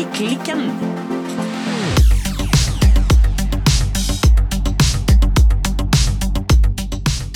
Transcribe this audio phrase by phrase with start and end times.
[0.00, 0.60] Strikkeklikken.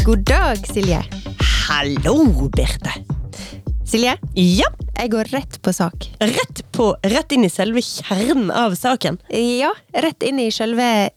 [0.05, 1.03] God dag, Silje.
[1.69, 2.93] Hallo, Birte.
[3.87, 4.69] Silje, Ja,
[4.99, 6.09] jeg går rett på sak.
[6.21, 9.19] rett på, rett inn i selve kjernen av saken.
[9.29, 11.11] Ja, rett inn i selve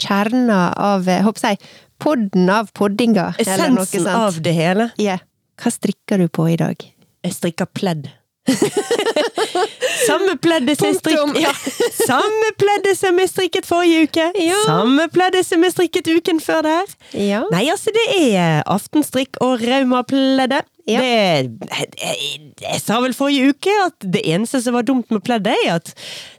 [0.00, 1.58] kjerna av, håper jeg,
[1.98, 3.34] podden av poddinga.
[3.38, 4.90] eller noe Essensen av det hele.
[4.96, 5.18] Ja.
[5.60, 6.76] Hva strikker du på i dag?
[7.24, 8.08] Jeg strikker pledd.
[10.06, 11.52] Samme pleddet som jeg strikket ja.
[12.06, 14.26] Samme pleddet som jeg strikket forrige uke.
[14.40, 14.58] Ja.
[14.66, 16.94] Samme pleddet som jeg strikket uken før der.
[17.14, 17.42] Ja.
[17.52, 20.68] Nei, altså, det er aftenstrikk og raumapleddet.
[20.88, 21.02] Ja.
[21.04, 21.10] Det
[22.00, 25.76] jeg, jeg, sa vel forrige uke at det eneste som var dumt med pleddet, er
[25.78, 25.92] at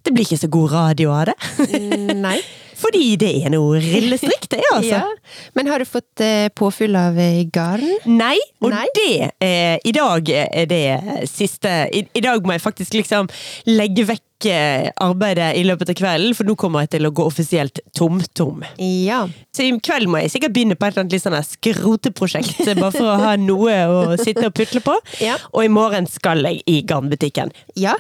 [0.06, 1.38] det blir ikke så god radio av det.
[1.70, 2.40] Mm, Nei.
[2.82, 5.02] Fordi det er noe rillestrikk, det, altså.
[5.02, 5.52] Ja.
[5.58, 7.86] Men har du fått eh, påfyll av eh, garn?
[8.10, 8.88] Nei, og Nei.
[8.98, 9.14] det
[9.44, 10.84] eh, I dag er det
[11.30, 13.30] siste i, I dag må jeg faktisk liksom
[13.70, 17.26] legge vekk eh, arbeidet i løpet av kvelden, for nå kommer jeg til å gå
[17.30, 18.66] offisielt tom-tom.
[18.82, 19.24] Ja.
[19.56, 22.94] Så i kveld må jeg sikkert begynne på et eller annet litt sånn skroteprosjekt, bare
[22.96, 24.98] for å ha noe å sitte og putle på.
[25.22, 25.36] Ja.
[25.54, 27.52] Og i morgen skal jeg i garnbutikken.
[27.78, 27.94] Ja.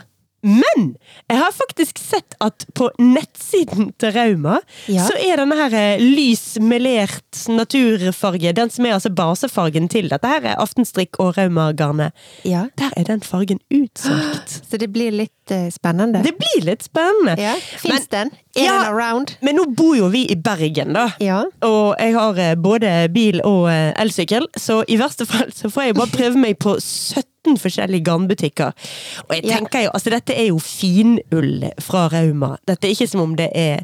[0.43, 0.95] Men
[1.29, 5.05] jeg har faktisk sett at på nettsiden til Rauma, Ja.
[5.05, 10.27] så er denne her eh, lys melert naturfarge, den som er altså basefargen til dette
[10.27, 12.11] her er aftenstrikk og Rauma-garnet,
[12.47, 12.65] ja.
[12.79, 14.57] der er den fargen utsolgt.
[14.71, 16.23] Så det blir litt uh, spennende.
[16.25, 17.35] Det blir litt spennende.
[17.41, 17.53] ja.
[17.81, 18.31] Fins den?
[18.55, 18.71] Er Ja.
[18.83, 19.35] den around?
[19.41, 21.09] Men nå bor jo vi i Bergen, da.
[21.23, 21.43] Ja.
[21.63, 25.83] Og jeg har eh, både bil og eh, elsykkel, så i verste fall så får
[25.91, 26.75] jeg bare prøve meg på
[27.41, 28.71] 17 forskjellige garnbutikker.
[29.27, 32.55] Og jeg tenker jo, altså dette er jo finull fra Rauma.
[32.67, 33.81] Dette er ikke som om det er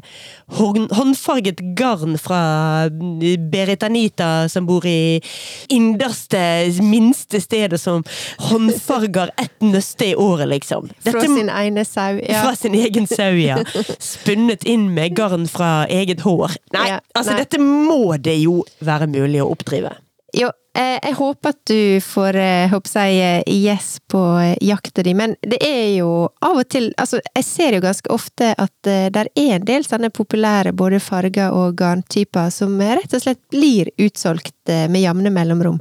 [0.54, 5.20] håndfarget garn fra mm, Berit Anita som bor i
[5.68, 6.40] innerste,
[6.82, 8.04] minste stedet som
[8.48, 10.90] håndfarger ett nøste i året, liksom.
[11.04, 12.18] Fra sin ene sau.
[12.22, 12.42] Ja.
[12.42, 13.58] fra sin egen sau, ja.
[13.98, 16.54] Spunnet inn med garn fra eget hår.
[16.76, 19.96] Nei, altså dette må det jo være mulig å oppdrive.
[20.36, 25.14] Jo, jeg håper at du får eh, håper jeg, eh, yes på eh, jakta di,
[25.16, 26.10] men det er jo
[26.44, 30.10] av og til Altså, jeg ser jo ganske ofte at det er en del sånne
[30.14, 35.32] populære både farger og garntyper som eh, rett og slett blir utsolgt eh, med jevne
[35.34, 35.80] mellomrom.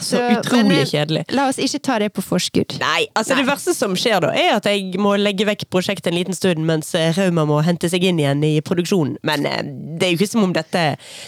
[0.00, 1.24] Så, Så, utrolig men, eh, kjedelig.
[1.32, 2.76] La oss ikke ta det på forskudd.
[2.82, 3.42] Nei, altså Nei.
[3.42, 6.60] det verste som skjer da, er at jeg må legge vekk prosjektet en liten stund,
[6.68, 9.16] mens eh, Rauma må hente seg inn igjen i produksjonen.
[9.26, 9.62] Men eh,
[9.96, 10.84] det er jo ikke som om dette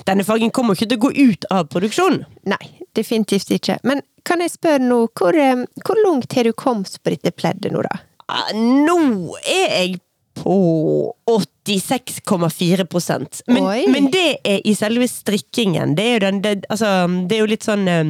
[0.08, 2.26] Denne fargen kommer ikke til å gå ut av produksjonen.
[2.48, 3.76] Nei, definitivt ikke.
[3.88, 7.72] Men kan jeg spørre nå, hvor, eh, hvor langt har du kommet på dette pleddet
[7.72, 7.94] nå, da?
[8.28, 8.98] Ah, Nå
[9.48, 10.00] er jeg
[10.38, 10.56] på
[11.26, 15.94] 86,4% men, men det er i selve strikkingen.
[15.96, 16.86] Det er jo, den, det, altså,
[17.28, 18.04] det er jo litt sånn eh,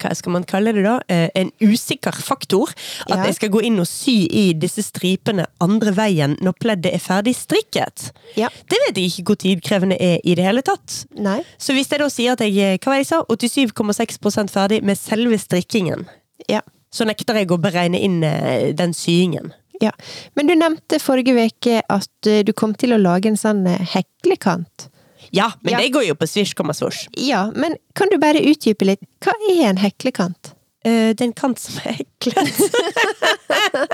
[0.00, 0.98] hva skal man kalle det da?
[1.08, 2.70] Eh, En usikker faktor.
[3.08, 3.24] At Ja.
[3.24, 7.34] jeg skal gå inn og sy i disse stripene andre veien når pleddet er ferdig
[7.36, 8.10] strikket.
[8.36, 8.48] Ja.
[8.68, 11.06] Det vet jeg ikke hvor tidkrevende er i det hele tatt.
[11.16, 11.42] Nei?
[11.58, 14.96] Så hvis jeg da sier at jeg eh, hva var jeg sa, 87,6 ferdig med
[14.98, 16.06] selve strikkingen,
[16.48, 16.60] Ja.
[16.92, 19.52] så nekter jeg å beregne inn eh, den syingen.
[19.82, 19.90] Ja,
[20.36, 24.88] men du nevnte forrige uke at du kom til å lage en sånn heklekant.
[25.34, 25.80] Ja, men Ja.
[25.82, 27.08] det går jo på svisj, komma svosj.
[27.18, 29.02] Ja, men kan du bare utdype litt?
[29.24, 30.52] Hva er en heklekant?
[30.86, 32.58] Uh, det er en kant som er heklet.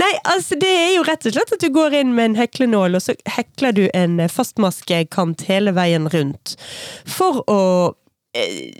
[0.00, 2.96] Nei, altså det er jo rett og slett at du går inn med en heklenål,
[2.96, 6.54] og så hekler du en fastmaskekant hele veien rundt.
[7.04, 7.60] For å
[8.36, 8.72] eh,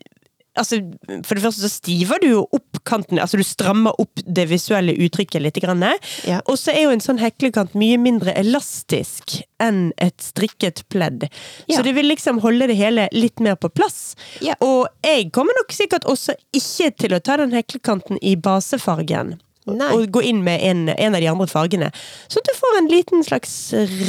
[0.59, 0.83] Altså,
[1.25, 4.93] for det første så stiver du jo opp kanten, altså du strammer opp det visuelle
[5.01, 5.61] uttrykket litt.
[5.63, 5.85] Grann.
[6.27, 6.41] Ja.
[6.51, 11.29] Og så er jo en sånn heklekant mye mindre elastisk enn et strikket pledd.
[11.69, 11.77] Ja.
[11.77, 14.17] Så det vil liksom holde det hele litt mer på plass.
[14.45, 14.57] Ja.
[14.65, 19.37] Og jeg kommer nok sikkert også ikke til å ta den heklekanten i basefargen.
[19.67, 19.93] Nei.
[19.95, 21.91] Og gå inn med en, en av de andre fargene.
[22.29, 23.53] Så du får en liten slags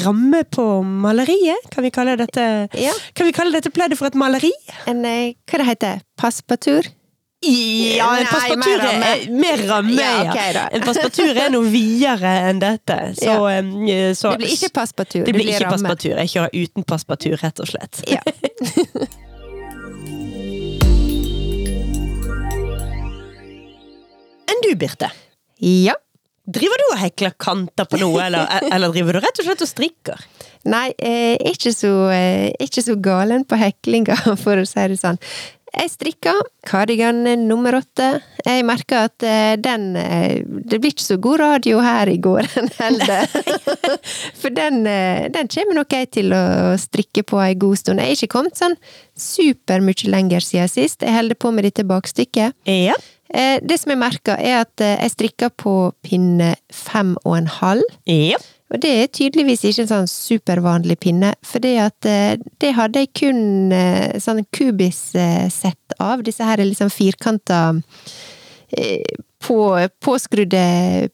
[0.03, 1.69] ramme på maleriet.
[1.69, 2.91] Kan vi kalle dette, Ja.
[3.13, 4.51] kan vi kalle dette pleddet for et maleri?
[4.87, 6.89] En, eh, hva det heter Passepartout?
[7.43, 10.69] Ja, en Nei, passepartout er mer ramme, Ja, ja.
[10.71, 12.97] En passepartout er noe videre enn dette.
[13.19, 13.49] Så, Ja.
[13.59, 15.75] eh, så Det blir ikke passepartout, det blir ikke ramme.
[15.75, 16.17] passepartout.
[16.17, 18.01] Jeg kjører uten passepartout, rett og slett.
[18.07, 18.21] Ja.
[24.51, 25.09] Enn du, Birte?
[25.59, 25.97] Ja.
[26.43, 29.69] Driver du og hekler kanter på noe, eller, eller driver du rett og slett og
[29.69, 30.23] strikker?
[30.67, 35.19] Nei, eh, ikke så, eh, ikke så galen på heklinga, for å si det sånn.
[35.73, 36.37] Jeg strikker
[36.69, 38.09] kardigan nummer åtte.
[38.45, 42.69] Jeg merker at eh, den eh, Det blir ikke så god radio her i gården
[42.83, 43.25] heller.
[44.41, 46.43] For den, den kommer nok jeg til å
[46.77, 48.03] strikke på ei god stund.
[48.03, 48.77] Jeg er ikke kommet sånn
[49.17, 51.01] super mye lenger siden sist.
[51.01, 52.59] Jeg holder på med dette bakstykket.
[52.69, 52.99] Ja.
[53.33, 55.75] Eh, det som jeg merker, er at eh, jeg strikker på
[56.05, 57.95] pinne fem og en halv.
[58.09, 58.45] Yep.
[58.73, 61.75] Og det er tydeligvis ikke en sånn supervanlig pinne, for det
[62.09, 63.73] eh, det hadde jeg kun
[64.21, 66.23] sånn kubis-sett av.
[66.25, 67.65] Disse her liksom firkanta
[69.43, 69.57] på,
[70.03, 70.61] påskrudde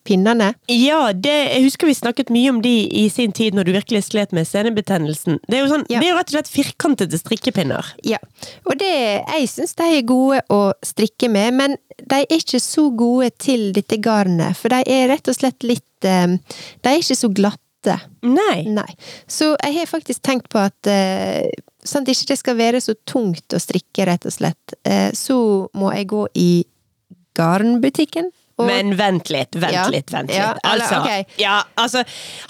[0.08, 0.52] pinnene.
[0.72, 4.04] Ja, det, jeg husker vi snakket mye om de i sin tid når du virkelig
[4.10, 5.40] slet med senebetennelsen.
[5.48, 6.00] Det er jo, sånn, Ja.
[6.02, 7.94] det er jo rett og slett firkantete strikkepinner.
[8.08, 8.20] Ja.
[8.70, 8.92] Og det,
[9.26, 13.72] jeg syns de er gode å strikke med, men de er ikke så gode til
[13.76, 17.66] dette garnet, for de er rett og slett litt eh, De er ikke så glatte.
[18.28, 18.64] Nei.
[18.68, 18.90] Nei.
[19.28, 21.48] Så jeg har faktisk tenkt på at eh,
[21.88, 25.38] sånn at ikke det skal være så tungt å strikke, rett og slett, eh, så
[25.80, 26.50] må jeg gå i
[27.40, 28.30] garnbutikken.
[28.60, 29.86] og- Men vent litt, vent Ja.
[29.88, 30.60] litt, vent Ja, litt.
[30.68, 31.26] eller, Altså, okay.
[31.40, 32.02] ja, altså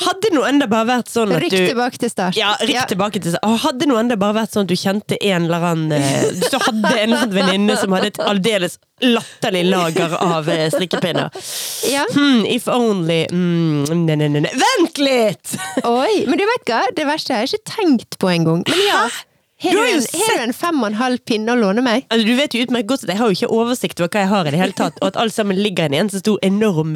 [0.02, 2.36] Hadde nå enda bare vært sånn at Rykk du tilbake til start.
[2.36, 3.60] Ja, rykk tilbake til start.
[3.62, 6.96] Hadde nå enda bare vært sånn at du kjente en eller annen eh, du hadde
[6.98, 11.30] en eller annen venninne som hadde et aldeles latterlig lager av eh, strikkepinner.
[11.92, 12.06] Ja.
[12.12, 14.50] Hmm, if only mm, nei, nei, nei.
[14.66, 15.58] Vent litt!
[15.86, 16.82] Oi, men du vet hva?
[16.96, 18.66] Det verste har jeg ikke tenkt på engang.
[18.68, 19.06] Men ja,
[19.60, 21.56] har Du har jo en, sett- har du en fem og en halv pinne å
[21.60, 22.06] låne meg?
[22.10, 24.30] Altså, du vet jo utmerket godt at jeg har jo ikke oversikt over hva jeg
[24.32, 26.92] har i det hele tatt, og at alt sammen ligger i en eneste stor enorm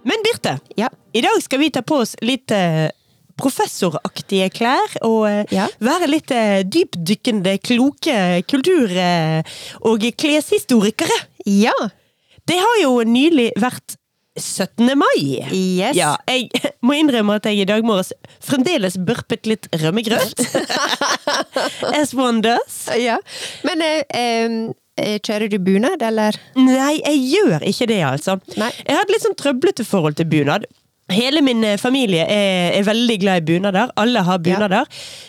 [0.06, 0.88] Men Birte, Ja.
[1.12, 2.86] i dag skal vi ta på oss litt eh,
[3.36, 5.66] professoraktige klær og eh, Ja.
[5.82, 8.16] være litt eh, dypdykkende, kloke
[8.48, 8.96] kultur-
[9.82, 11.18] og kleshistorikere.
[11.46, 11.74] Ja!
[12.46, 13.96] Det har jo nylig vært
[14.38, 14.92] 17.
[15.00, 15.40] mai.
[15.50, 15.96] Yes.
[15.96, 16.50] Ja, jeg
[16.86, 18.12] må innrømme at jeg i dag morges
[18.44, 20.36] fremdeles burpet litt rømmegrøt.
[21.96, 22.76] As one does.
[23.00, 23.16] ja.
[23.66, 24.58] Men eh, eh,
[24.96, 26.37] kjører du bunad, eller?
[26.56, 28.38] Nei, jeg gjør ikke det, altså.
[28.56, 28.70] Nei.
[28.87, 30.64] Jeg har et litt sånn trøblete forhold til bunad.
[31.12, 33.93] Hele min eh, familie er, er veldig glad i bunader.
[34.02, 34.88] Alle har bunader.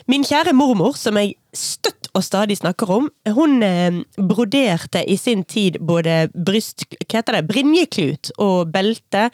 [0.10, 5.44] Min kjære mormor, som jeg støtt og stadig snakker om, hun eh, broderte i sin
[5.46, 6.88] tid både bryst...
[7.04, 7.44] Hva heter det?
[7.52, 9.28] Brynjeklut og belte.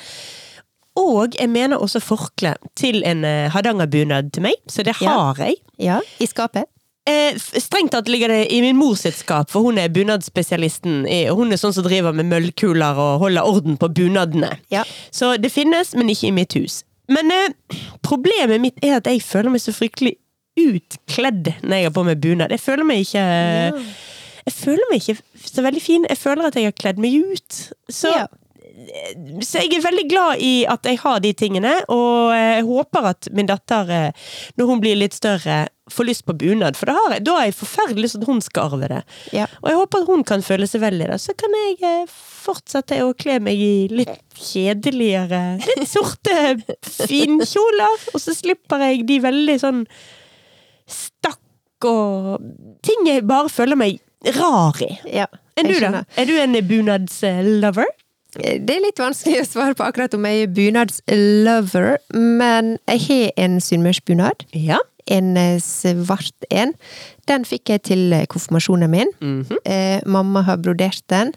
[0.99, 5.15] Og jeg mener også forkle til en eh, hardangerbunad til meg, så det Ja.
[5.15, 5.55] har jeg.
[5.79, 6.01] Ja.
[6.19, 6.67] I skapet?
[7.09, 11.01] Eh, strengt tatt ligger det i min mors sitt skap, for hun er bunadsspesialisten.
[11.35, 14.53] Hun er sånn som driver med møllkuler og holder orden på bunadene.
[14.71, 14.85] Ja.
[15.11, 16.81] Så det finnes, men ikke i mitt hus.
[17.11, 20.15] Men eh, problemet mitt er at jeg føler meg så fryktelig
[20.59, 22.53] utkledd når jeg har på meg bunad.
[22.53, 23.23] Jeg føler meg ikke
[24.43, 26.05] Jeg føler meg ikke så veldig fin.
[26.09, 27.59] Jeg føler at jeg har kledd meg ut.
[27.91, 28.25] Så Ja.
[29.43, 33.29] Så jeg er veldig glad i at jeg har de tingene, og jeg håper at
[33.35, 36.77] min datter, eh, når hun blir litt større, får lyst på bunad.
[36.79, 39.01] For har jeg, da har jeg forferdelig lyst til at hun skal arve det.
[39.35, 39.45] Ja.
[39.61, 41.19] Og jeg håper at hun kan føle seg vel i det.
[41.21, 46.37] Så kan jeg eh, fortsette å kle meg i litt kjedeligere, litt sorte
[46.87, 48.09] finkjoler.
[48.13, 49.85] Og så slipper jeg de veldig sånn
[50.89, 51.39] stakk
[51.87, 52.39] og
[52.85, 53.99] ting jeg bare føler meg
[54.39, 54.93] rar i.
[55.19, 55.29] ja.
[55.53, 55.99] Enn du, da?
[56.17, 57.85] Er du en bunadslover?
[58.39, 63.45] Det er litt vanskelig å svare på akkurat om jeg er bunadslover, men jeg har
[63.45, 64.47] en sunnmørsbunad.
[64.57, 64.79] Ja.
[65.11, 66.73] En eh, svart en.
[67.27, 69.11] Den fikk jeg til eh, konfirmasjonen min.
[69.65, 71.33] eh, mamma har brodert den.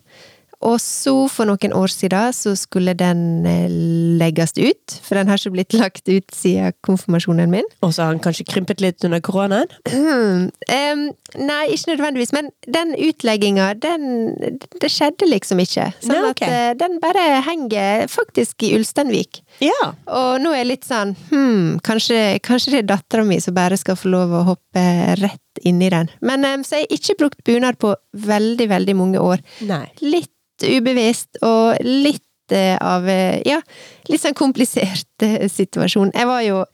[0.65, 3.69] Og så, for noen år siden, så skulle den eh,
[4.21, 4.97] legges ut.
[5.05, 7.69] For den har ikke blitt lagt ut siden konfirmasjonen min.
[7.85, 9.71] Og så har den kanskje krympet litt under koronaen?
[9.93, 11.05] um,
[11.37, 14.05] nei, ikke nødvendigvis, men den utlegginga, den
[14.81, 15.91] Det skjedde liksom ikke.
[16.01, 16.49] Sånn Nei, okay.
[16.49, 19.43] at uh, den bare henger faktisk i Ulsteinvik.
[19.65, 19.93] Ja.
[20.13, 23.79] Og nå er jeg litt sånn hm, kanskje, kanskje det er dattera mi som bare
[23.81, 24.87] skal få lov å hoppe
[25.21, 26.11] rett inn i den.
[26.21, 27.95] Men em, så jeg har ikke brukt bunad på
[28.27, 29.43] veldig, veldig mange år.
[29.67, 29.85] Nei.
[30.05, 30.33] Litt
[30.65, 33.61] ubevisst, og litt eh, av eh, Ja,
[34.09, 36.15] litt sånn komplisert eh, situasjon.
[36.17, 36.65] Jeg var jo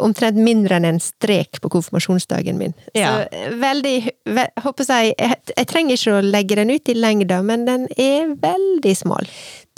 [0.00, 2.74] omtrent mindre enn en strek på konfirmasjonsdagen min.
[2.94, 3.10] Ja.
[3.10, 3.96] Så eh, veldig
[4.36, 7.88] ve, Håper jeg, jeg Jeg trenger ikke å legge den ut i lengda, men den
[7.96, 9.28] er veldig smal.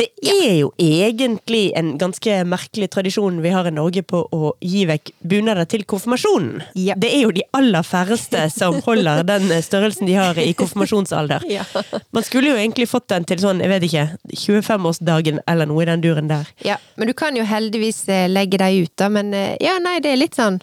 [0.03, 4.85] Det er jo egentlig en ganske merkelig tradisjon vi har i Norge på å gi
[4.89, 6.65] vekk bunader til konfirmasjonen.
[6.79, 6.97] Ja.
[6.99, 11.47] Det er jo de aller færreste som holder den størrelsen de har i konfirmasjonsalder.
[11.51, 11.67] Ja.
[12.15, 15.89] Man skulle jo egentlig fått den til sånn, jeg vet ikke, 25-årsdagen eller noe i
[15.93, 16.51] den duren der.
[16.67, 19.11] Ja, men du kan jo heldigvis eh, legge deg ut, da.
[19.13, 20.61] Men eh, ja, nei, det er litt sånn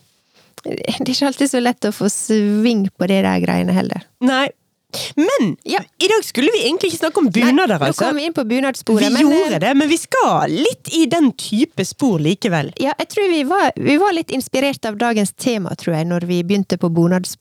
[0.66, 4.04] Det er ikke alltid så lett å få sving på de der greiene heller.
[4.26, 4.50] Nei.
[5.16, 5.80] Men Ja.
[6.00, 8.08] i dag skulle vi egentlig ikke snakke om bunader, Nei, nå altså.
[8.08, 9.04] kom vi inn på bunadssporet.
[9.06, 12.72] Vi men, eh, gjorde det, men vi skal litt i den type spor likevel.
[12.82, 16.26] Ja, jeg tror vi var, vi var litt inspirert av dagens tema, tror jeg, når
[16.26, 17.38] vi begynte på bunads,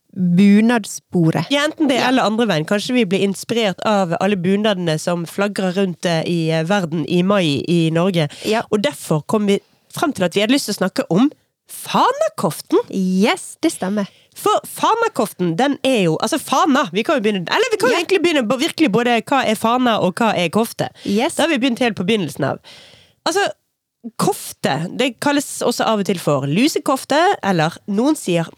[0.59, 1.47] bunadsporet.
[1.51, 2.09] Ja, enten det Ja.
[2.09, 2.67] eller andre veien.
[2.67, 7.23] Kanskje vi blir inspirert av alle bunadene som flagrer rundt eh, i eh, verden i
[7.23, 8.29] mai i Norge.
[8.45, 8.63] Ja.
[8.71, 9.61] Og derfor kom vi
[9.95, 11.31] frem til at vi hadde lyst til å snakke om
[11.69, 12.81] fanakoften.
[12.91, 14.09] Yes, det stemmer.
[14.39, 17.95] For fanakoften, den er jo Altså, fana Vi kan jo begynne Eller vi kan jo
[17.97, 18.03] yeah.
[18.05, 20.91] egentlig begynne på virkelig både hva er fana og hva er kofte.
[21.05, 21.35] Yes.
[21.35, 22.63] Da har vi begynt helt på begynnelsen av.
[23.27, 23.49] Altså,
[24.21, 28.49] kofte det kalles også av og til for lusekofte, eller noen sier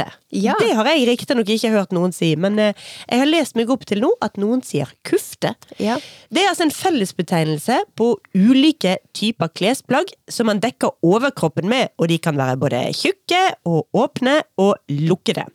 [0.00, 0.18] kufte.
[0.30, 0.54] Ja.
[0.58, 2.74] Det har jeg riktignok ikke hørt noen si, men eh,
[3.08, 5.54] jeg har lest meg opp til nå at noen sier kufte.
[5.78, 5.98] Ja.
[6.30, 12.08] Det er altså en fellesbetegnelse på ulike typer klesplagg som man dekker overkroppen med, og
[12.08, 15.46] de kan være både tjukke og åpne og lukkede.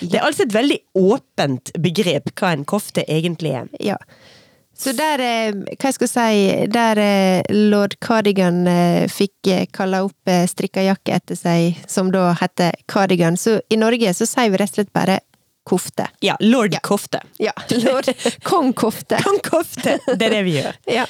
[0.00, 3.70] Det er altså et veldig åpent begrep hva en kofte egentlig er.
[3.82, 3.98] Ja.
[4.80, 10.30] Så der, eh, hva jeg skal si, der eh, lord Cardigan eh, fikk kalla opp
[10.48, 14.72] strikka jakke etter seg, som da heter cardigan, så i Norge så sier vi rett
[14.72, 15.18] og slett bare
[15.68, 16.06] kofte.
[16.24, 16.80] Ja, lord Ja.
[16.82, 17.20] kofte.
[17.38, 17.52] Ja,
[17.84, 18.08] lord
[18.48, 19.20] kong kofte.
[19.22, 20.80] kong kofte, det er det vi gjør.
[20.88, 21.04] Ja,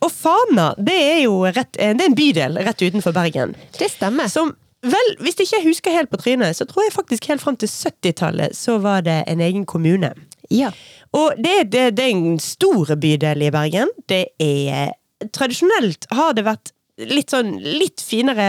[0.00, 3.52] Og Fana, det er jo rett, det er en bydel rett utenfor Bergen.
[3.78, 4.28] det stemmer.
[4.32, 7.56] Som Vel, hvis ikke jeg husker helt på trynet, så tror jeg faktisk helt fram
[7.60, 10.14] til 70-tallet så var det en egen kommune.
[10.50, 10.72] Ja.
[11.16, 13.92] Og det, det, det er en stor bydel i Bergen.
[14.10, 14.96] Det er
[15.36, 16.70] Tradisjonelt har det vært
[17.10, 18.46] litt sånn litt finere,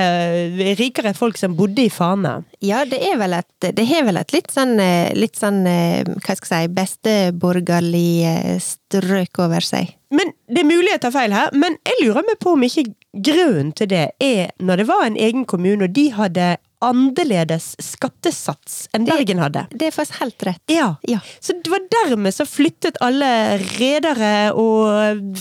[0.79, 2.37] rikere folk som bodde i Fana.
[2.61, 6.03] Ja, det er vel et, det har vel et litt sånn, eh, litt sånn, eh,
[6.21, 9.95] hva skal jeg si, besteborgerlig eh, strøk over seg.
[10.13, 12.89] Men det er mulig jeg tar feil her, men jeg lurer meg på om ikke
[13.25, 18.87] grunnen til det er når det var en egen kommune, og de hadde annerledes skattesats
[18.97, 19.67] enn Det- Bergen hadde.
[19.69, 20.61] Det er faktisk helt rett.
[20.67, 20.95] Ja.
[21.07, 21.19] Ja.
[21.39, 25.37] Så det var dermed så flyttet alle redere og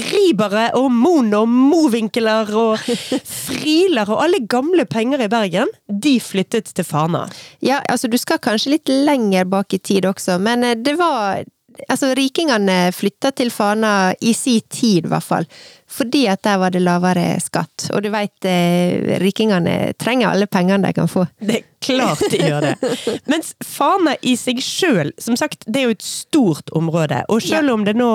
[0.00, 2.78] ribere og Mon og Mowinkler og
[3.44, 7.26] Friler og alle gamle penger i Bergen, de flyttet til Fana.
[7.64, 11.44] Ja, altså du skal kanskje litt lenger bak i tid også, men eh, det var
[11.88, 15.46] Altså, rikingene flytta til Fana i si tid, i hvert fall.
[15.90, 17.88] Fordi at der var det lavere skatt.
[17.94, 21.26] Og du veit, eh, rikingene trenger alle pengene de kan få.
[21.38, 22.74] Det er klart de gjør det.
[23.30, 27.22] Mens Fana i seg sjøl, som sagt, det er jo et stort område.
[27.28, 28.10] Og selv om det nå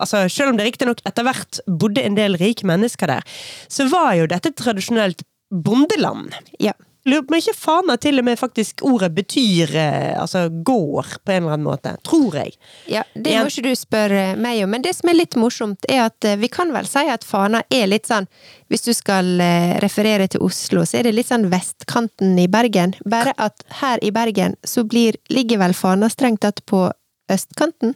[0.00, 3.38] altså sjøl om det riktignok etter hvert bodde en del rike mennesker der,
[3.68, 5.24] så var jo dette tradisjonelt
[5.54, 6.34] bondeland.
[6.58, 6.74] Ja.
[7.04, 11.34] Lurer på om ikke Fana til og med faktisk ordet betyr eh, altså gård, på
[11.34, 11.92] en eller annen måte.
[12.06, 12.54] Tror jeg.
[12.88, 16.06] Ja, det må ikke du spørre meg om, men det som er litt morsomt, er
[16.06, 18.28] at eh, vi kan vel si at Fana er litt sånn
[18.72, 22.96] Hvis du skal eh, referere til Oslo, så er det litt sånn vestkanten i Bergen.
[23.04, 26.86] Bare at her i Bergen så blir, ligger vel Fana strengt tatt på
[27.30, 27.94] østkanten?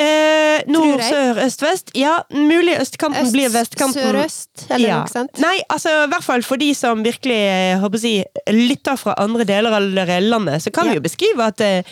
[0.00, 1.90] Eh, nord, sør, øst, vest.
[1.98, 4.00] Ja, mulig østkanten Øst, blir vestkanten.
[4.02, 4.98] Sørøst, eller ja.
[5.02, 5.40] noe sånt?
[5.42, 8.14] Nei, altså i hvert fall for de som virkelig eh, håper å si,
[8.56, 9.84] lytter fra andre deler av
[10.24, 10.94] landet, så kan Ja.
[10.94, 11.82] vi jo beskrive at eh,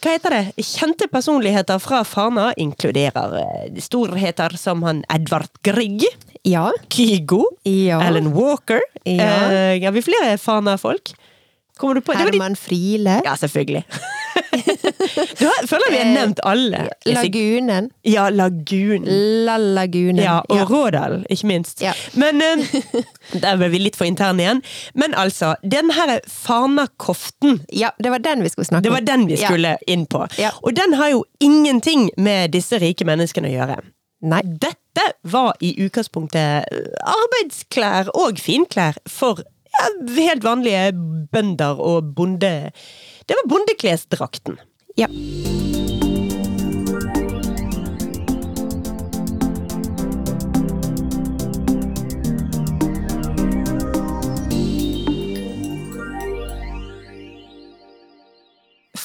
[0.00, 6.06] hva heter det, kjente personligheter fra Fana inkluderer eh, storheter som han Edvard Grieg,
[6.48, 6.70] Ja.
[6.88, 7.98] Kygo, Ja.
[8.00, 8.80] Alan Walker.
[9.04, 9.50] Ja.
[9.50, 11.12] Eh, ja, vi flere Fana-folk.
[11.80, 12.12] Kommer du på?
[12.18, 13.20] Herman Friele.
[13.24, 13.84] Ja, selvfølgelig.
[15.38, 16.82] du har, føler vi har nevnt alle.
[17.08, 17.88] Lagunen.
[18.06, 19.08] Ja, Lagunen.
[19.46, 20.20] La-lagunen.
[20.22, 21.80] Ja, og Rådal, ikke minst.
[21.84, 21.92] Ja.
[22.20, 22.64] Men eh,
[23.42, 24.62] Der ble vi litt for interne igjen.
[24.98, 28.88] Men altså, den her fanakoften Ja, det var den vi skulle snakke om.
[28.90, 29.48] det var den vi Ja.
[29.48, 30.26] skulle inn på.
[30.38, 30.50] Ja.
[30.62, 33.80] Og den har jo ingenting med disse rike menneskene å gjøre.
[34.20, 34.42] Nei.
[34.44, 39.46] Dette var i utgangspunktet eh, arbeidsklær og finklær for ja,
[40.16, 40.90] helt vanlige
[41.32, 42.70] bønder og bonde...
[43.26, 44.58] Det var bondeklesdrakten.
[44.98, 45.06] Ja.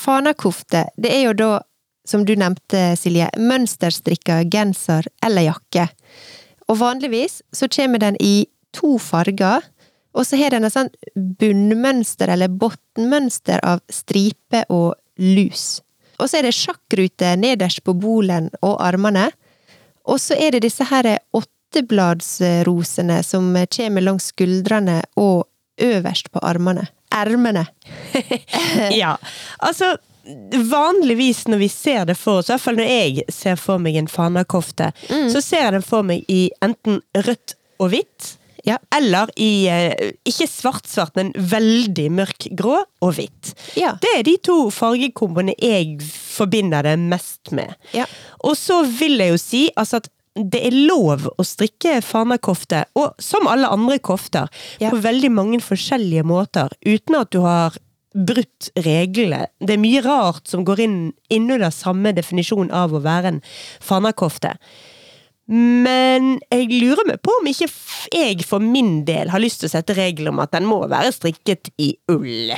[0.05, 1.51] Fanakofte, det er jo da,
[2.05, 5.87] som du nevnte, Silje, mønsterstrikka genser eller jakke.
[6.69, 9.65] Og vanligvis så kommer den i to farger,
[10.15, 15.81] og så har den et sånn bunnmønster eller bunnmønster av stripe og lus.
[16.15, 19.27] Og så er det sjakkruter nederst på bolen og armene.
[20.07, 25.45] Og så er det disse her åttebladsrosene som kommer langs skuldrene og
[25.81, 26.87] øverst på armene.
[27.11, 27.65] Ermene.
[28.95, 29.17] Ja,
[29.57, 29.97] altså
[30.71, 33.99] Vanligvis når vi ser det for oss, i hvert fall når jeg ser for meg
[33.99, 38.31] en fanakofte, så ser jeg den for meg i enten rødt og hvitt,
[38.65, 38.79] Ja.
[38.95, 43.53] eller i eh, ikke svart-svart, men veldig mørk grå og hvitt.
[43.77, 43.93] Ja.
[44.01, 47.75] Det er de to fargekomboene jeg forbinder det mest med.
[47.93, 48.07] Ja.
[48.43, 53.13] Og så vil jeg jo si altså at det er lov å strikke fanakofte, og
[53.23, 54.49] som alle andre kofter,
[54.81, 57.77] på veldig mange forskjellige måter, uten at du har
[58.15, 59.45] brutt reglene.
[59.59, 60.99] Det er mye rart som går inn
[61.33, 63.41] innunder samme definisjon av å være en
[63.83, 64.55] fanakofte.
[65.51, 67.67] Men jeg lurer meg på om ikke
[68.15, 71.13] jeg for min del har lyst til å sette regler om at den må være
[71.13, 72.55] strikket i ull.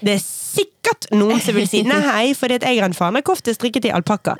[0.00, 3.90] Det er sikkert noen som vil si nei, fordi at jeg har en fanekofte strikket
[3.90, 4.36] i alpakka.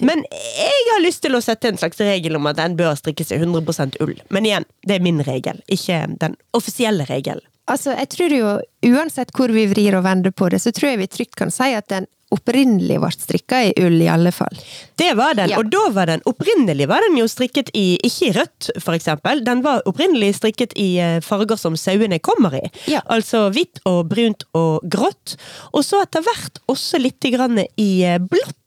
[0.00, 3.34] Men jeg har lyst til å sette en slags regel om at den bør strikkes
[3.34, 4.14] i 100% ull.
[4.30, 7.44] Men igjen, det er min regel, ikke den offisielle regelen.
[7.70, 8.54] Altså, jeg tror jo,
[8.90, 11.68] uansett hvor vi vrir og vender på det, så tror jeg vi trygt kan si
[11.76, 14.56] at den opprinnelig ble strikka i ull, i alle fall.
[15.00, 15.58] Det var den, Ja.
[15.58, 19.42] og da var den opprinnelig var den jo strikket i, ikke i rødt for eksempel,
[19.44, 22.64] den var opprinnelig strikket i eh, farger som sauene kommer i.
[22.90, 23.00] Ja.
[23.10, 25.36] Altså hvitt og brunt og grått,
[25.72, 28.18] og så etter hvert også litt grann i eh,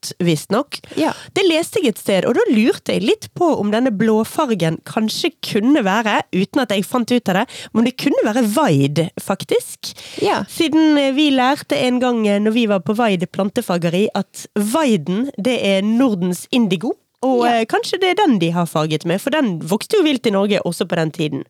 [0.04, 0.80] blått, visstnok.
[0.98, 1.14] Ja.
[1.34, 5.32] Det leste jeg et sted, og da lurte jeg litt på om denne blåfargen kanskje
[5.44, 9.94] kunne være, uten at jeg fant ut av det, om det kunne være Vaid, faktisk.
[10.22, 10.44] Ja.
[10.50, 15.30] Siden eh, vi lærte en gang eh, når vi var på Vaid plantefageri, at Vaiden
[15.38, 16.94] det er Nordens indigo.
[17.24, 17.62] Og Ja.
[17.62, 20.32] eh, kanskje det er den de har farget med, for den vokste jo vilt i
[20.36, 21.44] Norge også på den tiden.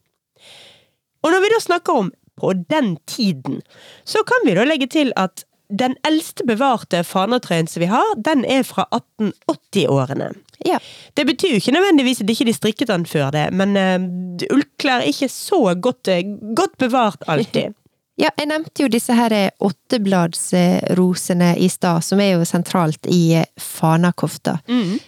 [1.23, 3.61] Og når vi da snakker om på den tiden,
[4.05, 5.45] så kan vi da legge til at
[5.79, 10.31] den eldste bevarte fanatrøyen som vi har, den er fra 1880-årene.
[10.65, 10.79] Ja.
[11.17, 15.01] Det betyr jo ikke nødvendigvis at ikke de strikket den før det, men uh, ullklær
[15.01, 17.75] er ikke så godt, uh, godt bevart alltid.
[18.15, 23.45] Ja, jeg nevnte jo disse her åttebladsrosene i stad, som er jo sentralt i eh,
[23.59, 24.59] fanakofta.
[24.69, 24.99] Mm.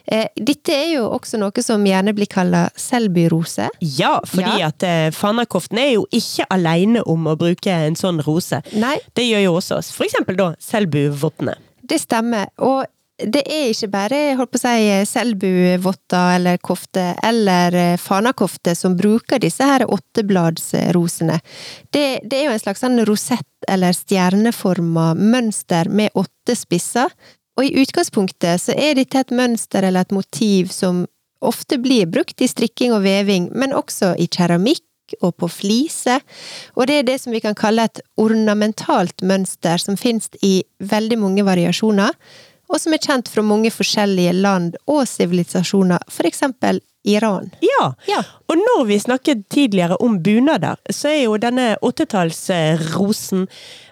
[0.41, 3.69] Dette er jo også noe som gjerne blir kalla selbyrose.
[3.81, 4.67] Ja, fordi Ja.
[4.71, 8.61] at uh, fanakoften er jo ikke aleine om å bruke en sånn rose.
[8.73, 11.55] Nei, Det gjør jo også for eksempel da selbuvottene.
[11.85, 12.47] det stemmer.
[12.57, 18.73] Og det er ikke bare holdt på å si, selbuvotter eller kofte eller eh, fanakofte
[18.75, 21.37] som bruker disse her åttebladsrosene.
[21.95, 27.13] Det, det er jo en slags sånn rosett eller stjerneforma mønster med åtte spisser.
[27.55, 31.05] Og i utgangspunktet så er dette et mønster eller et motiv som
[31.45, 34.83] ofte blir brukt i strikking og veving, men også i keramikk
[35.21, 36.17] og på flise,
[36.73, 41.19] og det er det som vi kan kalle et ornamentalt mønster som finnes i veldig
[41.21, 42.15] mange variasjoner,
[42.69, 47.51] og som er kjent fra mange forskjellige land og sivilisasjoner, eksempel Iran.
[47.61, 47.91] Ja.
[48.09, 48.23] Ja.
[48.49, 53.45] Og når vi snakket tidligere om bunader, så er jo denne åttetallsrosen,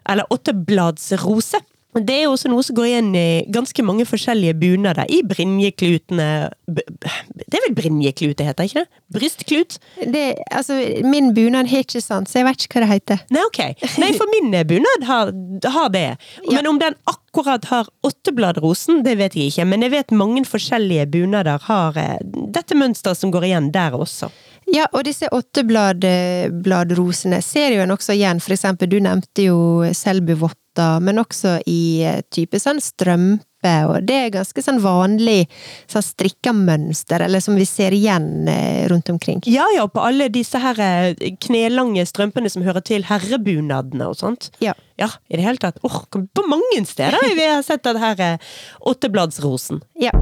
[0.09, 1.61] eller åttebladsrose,
[1.93, 5.05] det er jo også noe som går igjen i ganske mange forskjellige bunader.
[5.13, 6.25] I brynjeklutene
[6.65, 9.01] b- b- Det er vel brynjeklute heter, ikke det?
[9.13, 9.77] Brystklut?
[10.01, 13.21] Det, altså, min bunad har ikke sant, så jeg vet ikke hva det heter.
[13.29, 13.61] Nei, ok.
[14.01, 15.29] Nei, for min bunad har,
[15.75, 16.07] har det.
[16.49, 19.65] Men om den akkurat har åttebladrosen, det vet jeg ikke.
[19.65, 24.29] Men jeg vet mange forskjellige bunader har eh, dette mønsteret som går igjen der også.
[24.73, 30.99] Ja, og disse åttebladrosene ser jo en også igjen, for eksempel du nevnte jo selbuvotta,
[31.03, 33.45] men også i eh, type sånn strømpe,
[33.87, 35.47] og det er ganske sånn vanlig
[35.91, 39.43] sånn strikka mønster, eller som vi ser igjen eh, rundt omkring.
[39.49, 44.51] Ja, ja, på alle disse her eh, knelange strømpene som hører til herrebunadene og sånt.
[44.63, 44.75] Ja.
[44.99, 45.79] Ja, i det hele tatt.
[45.81, 48.53] Åh, på mange steder vi har sett den her eh,
[48.91, 49.81] åttebladsrosen.
[49.99, 50.13] Ja.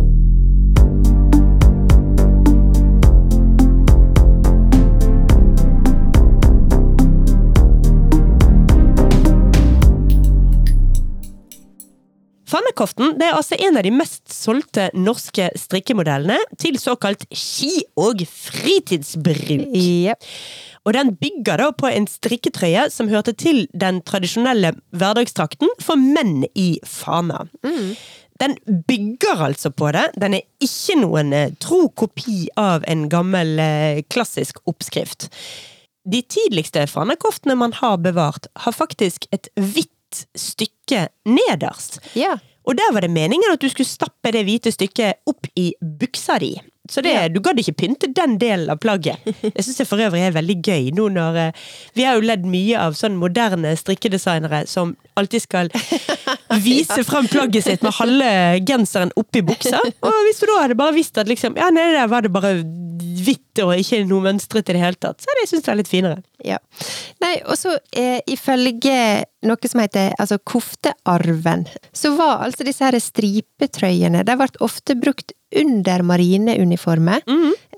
[12.52, 18.24] Fannekoften det er altså en av de mest solgte norske strikkemodellene til såkalt ski- og
[18.28, 19.70] fritidsbruk.
[19.72, 20.32] Yep.
[20.86, 26.42] Og den bygger da på en strikketrøye som hørte til den tradisjonelle hverdagstrakten for menn
[26.58, 27.46] i Fana.
[28.42, 28.56] Den
[28.88, 30.08] bygger altså på det.
[30.18, 35.30] Den er ikke noen eh, tro kopi av en gammel eh, klassisk oppskrift.
[36.10, 39.94] De tidligste fanekoftene man har bevart, har faktisk et hvitt
[40.38, 42.00] stykke nederst.
[42.18, 42.38] Ja.
[42.68, 46.38] Og der var det meningen at du skulle stappe det hvite stykket opp i buksa
[46.42, 46.54] di.
[46.92, 49.22] Så det, du gadd ikke pynte den delen av plagget.
[49.46, 51.62] Jeg syns det for øvrig er veldig gøy nå når eh,
[51.96, 55.72] Vi har jo ledd mye av sånn moderne strikkedesignere som alltid skal
[56.68, 58.32] vise frem plagget sitt med halve
[58.68, 59.80] genseren oppi buksa.
[60.04, 62.58] Og hvis du da hadde bare visst at liksom, ja, nei, der var det bare
[63.22, 65.80] hvitt og ikke noe mønstret i det hele tatt, så hadde jeg syntes det var
[65.82, 66.22] litt finere.
[66.46, 66.58] Ja.
[67.24, 68.96] Nei, og så eh, ifølge
[69.48, 75.36] noe som heter altså koftearven, så var altså disse her stripetrøyene De ble ofte brukt
[75.56, 77.22] under marineuniformer,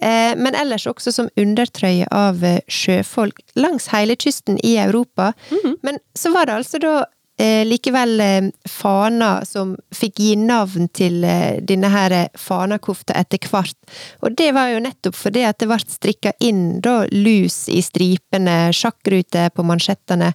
[0.01, 5.33] eh, men ellers også som undertrøye av eh, sjøfolk langs hele kysten i Europa.
[5.81, 7.05] Men så var det altså da
[7.39, 13.39] eh, likevel eh, fana som fikk gi navn til eh, denne her eh, fanakofta etter
[13.49, 13.77] hvert.
[14.21, 18.69] Og det var jo nettopp fordi at det ble strikka inn da lus i stripene,
[18.73, 20.33] sjakkruter på mansjettene,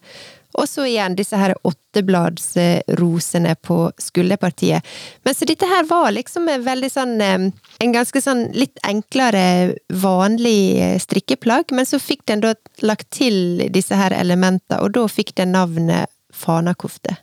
[0.56, 4.86] og så igjen disse her åttebladsrosene på skulderpartiet.
[5.26, 10.80] Men så dette her var liksom en veldig sånn En ganske sånn litt enklere, vanlig
[10.82, 15.34] eh, strikkeplagg, men så fikk den da lagt til disse her elementene, og da fikk
[15.38, 17.16] den navnet fanakofte.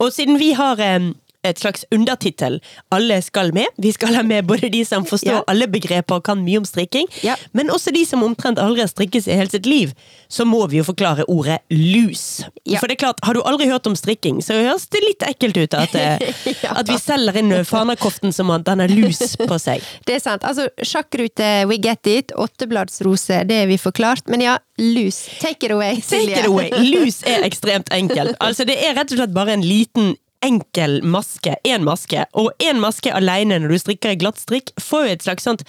[0.00, 1.10] Og siden vi har eh,
[1.44, 2.60] et slags undertittel
[2.92, 5.42] 'Alle skal med', vi skal ha med både de som forstår Ja.
[5.48, 7.34] alle begreper og kan mye om strikking, Ja.
[7.52, 9.92] men også de som omtrent aldri har strikket i hele sitt liv,
[10.28, 12.42] så må vi jo forklare ordet lus.
[12.66, 12.78] Ja.
[12.78, 15.56] For det er klart, har du aldri hørt om strikking, så høres det litt ekkelt
[15.56, 16.18] ut at, eh,
[16.78, 19.82] at vi selger inn fanakoften som at den har lus på seg.
[20.06, 20.42] Det er sant.
[20.44, 22.32] Altså, sjakkrute, we get it.
[22.36, 24.28] Åttebladsrose, det er vi forklart.
[24.28, 25.26] Men ja, lus.
[25.40, 26.34] Take it away, Silje.
[26.34, 26.70] Take it away.
[26.94, 28.36] Lus er ekstremt enkelt.
[28.40, 31.56] Altså, det er rett og slett bare en liten enkel maske.
[31.66, 32.26] Én maske.
[32.38, 35.64] Og én maske alene når du strikker i glattstrikk, får jo et slags sånt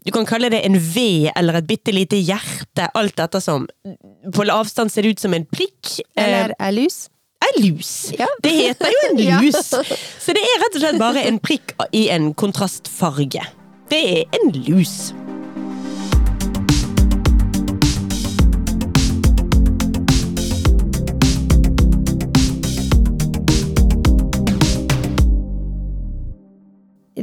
[0.00, 3.66] du kan kalle det en V eller et bitte lite hjerte, alt ettersom.
[4.32, 5.98] På avstand ser det ut som en prikk.
[6.16, 7.02] Eller ei lus.
[7.44, 7.90] Ei lus!
[8.16, 8.26] Ja.
[8.40, 9.42] Det heter jo en Ja.
[9.44, 9.60] lus!
[10.24, 13.44] Så det er rett og slett bare en prikk i en kontrastfarge.
[13.92, 15.10] Det er en lus.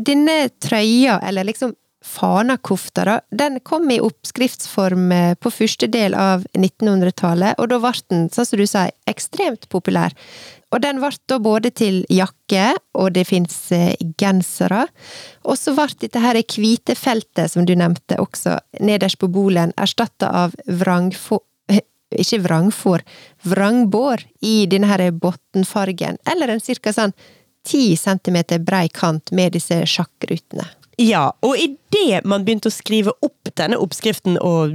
[0.07, 1.75] Denne trøya, eller liksom
[2.07, 7.91] fanakofta, da, den kom i oppskriftsform eh, på første del av 1900-tallet, og da ble
[8.07, 10.15] den, sånn som du sier, ekstremt populær.
[10.71, 13.55] Og den ble da både til jakke, og det fins
[14.19, 14.85] gensere.
[15.47, 20.31] Og så ble dette her hvite feltet, som du nevnte også, nederst på bolen, erstatta
[20.45, 21.43] av vrangfår
[22.15, 23.01] ikke vrangfår,
[23.43, 27.11] vrangbår i denne her bunnfargen, eller en cirka sånn
[27.67, 30.65] ti centimeter brei kant med disse sjakkrutene.
[30.97, 34.73] Ja, og idet man begynte å skrive opp denne oppskriften og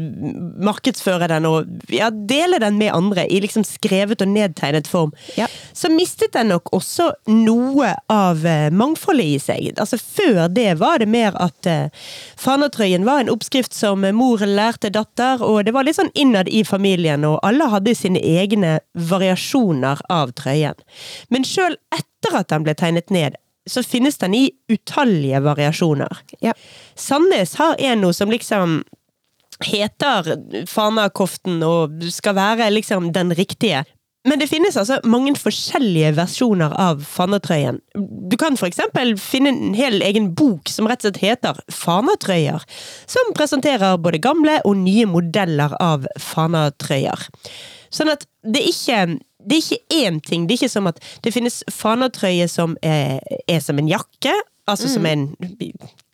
[0.62, 5.48] markedsføre den og ja, dele den med andre i liksom skrevet og nedtegnet form, Ja.
[5.74, 9.72] så mistet den nok også noe av eh, mangfoldet i seg.
[9.82, 11.90] Altså Før det var det mer at uh,
[12.38, 16.62] fanatrøyen var en oppskrift som mor lærte datter, og det var litt sånn innad i
[16.64, 20.78] familien, og alle hadde sine egne variasjoner av trøyen.
[21.34, 23.38] Men sjøl etter at den ble tegnet ned,
[23.70, 26.22] så finnes den i utallige variasjoner.
[26.40, 26.54] Ja.
[26.98, 28.82] Sandnes har en noe som liksom
[29.62, 30.34] heter
[30.66, 33.84] fanakoften og skal være liksom den riktige.
[34.28, 37.80] Men det finnes altså mange forskjellige versjoner av fanatrøyen.
[38.30, 42.62] Du kan eksempel finne en hel egen bok som rett og slett heter Fanatrøyer,
[43.10, 47.26] som presenterer både gamle og nye modeller av fanatrøyer.
[47.92, 49.00] Sånn at det er ikke
[49.46, 50.46] det er ikke én ting.
[50.46, 54.32] Det er ikke som at det finnes fanatrøye som er, er som en jakke,
[54.70, 55.24] altså som en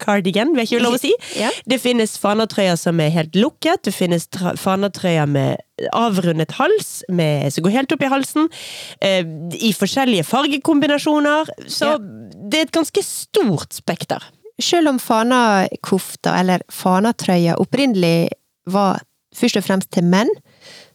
[0.01, 1.11] cardigan, vet ikke lov å si.
[1.37, 1.51] Ja.
[1.69, 4.25] Det finnes fanatrøyer som er helt lukket, det finnes
[4.57, 5.61] fanatrøyer med
[5.93, 8.49] avrundet hals, med, som går helt opp i halsen,
[9.05, 9.21] eh,
[9.61, 11.53] i forskjellige fargekombinasjoner.
[11.69, 11.99] Så Ja.
[11.99, 14.25] det er et ganske stort spekter.
[14.61, 18.31] Selv om fanakofta, eller fanatrøya, opprinnelig
[18.67, 19.03] var
[19.37, 20.31] først og fremst til menn,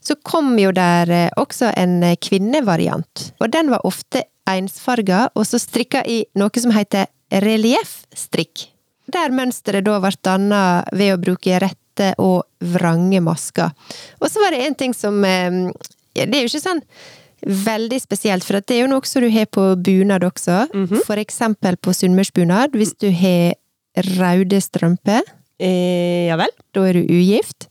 [0.04, 3.30] så kom jo der eh, også en eh, kvinnevariant.
[3.40, 7.08] Og den var ofte ensfarga, og så strikka i noe som heter
[7.44, 8.68] relieffstrikk.
[9.14, 10.62] Der mønsteret da ble danna
[10.96, 13.72] ved å bruke rette og vrange masker.
[14.20, 15.60] Og så var det en ting som eh,
[16.16, 16.84] Det er jo ikke sånn
[17.44, 20.62] veldig spesielt, for det er jo noe som du har på bunad også.
[21.04, 23.56] For eksempel på sunnmørsbunad, hvis du har
[24.18, 25.24] røde strømper,
[25.64, 26.50] Eh, ja vel?
[26.74, 27.68] da er du ugift.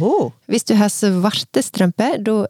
[0.00, 0.32] Oh.
[0.48, 2.46] Hvis du har svarte strømper, da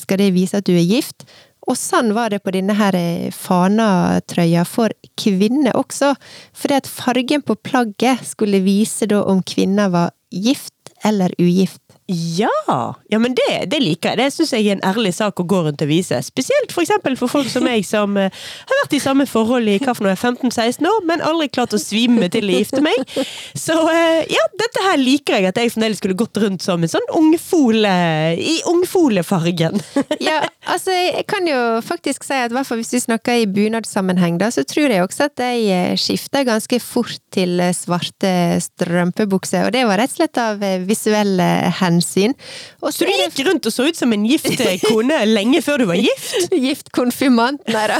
[0.00, 1.26] skal det vise at du er gift.
[1.68, 6.14] Og sånn var det på denne her eh, fanatrøya for kvinner også.
[6.56, 11.82] Fordi at fargen på plagget skulle vise da om kvinna var gift eller ugift.
[12.08, 12.94] Ja!
[13.08, 14.18] ja men det, det liker jeg.
[14.18, 16.16] Det syns jeg er en ærlig sak å gå rundt og vise.
[16.24, 16.88] Spesielt for
[17.20, 20.16] for folk som meg, som uh, har vært i samme forhold i hva for noe,
[20.16, 23.02] 15-16 år, men aldri klart å svime til å gifte meg.
[23.52, 26.92] Så uh, ja, dette her liker jeg at jeg fremdeles skulle gått rundt som en
[26.94, 27.92] sånn ungfole
[28.40, 29.76] i ungfolefargen.
[30.28, 34.64] ja, altså jeg kan jo faktisk si at hvis vi snakker i bunadssammenheng, da, så
[34.64, 38.32] tror jeg også at jeg skifter ganske fort til svarte
[38.64, 42.34] strømpebukser, og det var rett og slett av visuelle hensyn hensyn.
[42.80, 46.00] så du gikk rundt og så ut som en gift kone lenge før du var
[46.00, 46.52] gift?
[46.52, 47.98] gift konfirmant, nei da.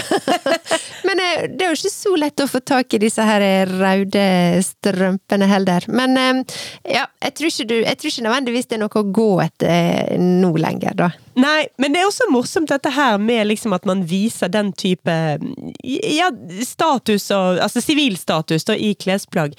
[1.09, 3.69] Men eh, det er jo ikke så lett å få tak i disse her eh,
[3.69, 4.25] røde
[4.67, 5.87] strømpene heller.
[5.93, 6.59] Men eh,
[6.99, 10.19] ja, jeg tror, ikke du, jeg tror ikke nødvendigvis det er noe å gå etter
[10.19, 11.11] nå lenger, da.
[11.39, 15.15] Nei, men det er også morsomt dette her med liksom at man viser den type
[15.85, 16.31] ja,
[16.67, 19.55] status og Altså sivilstatus i klesplagg.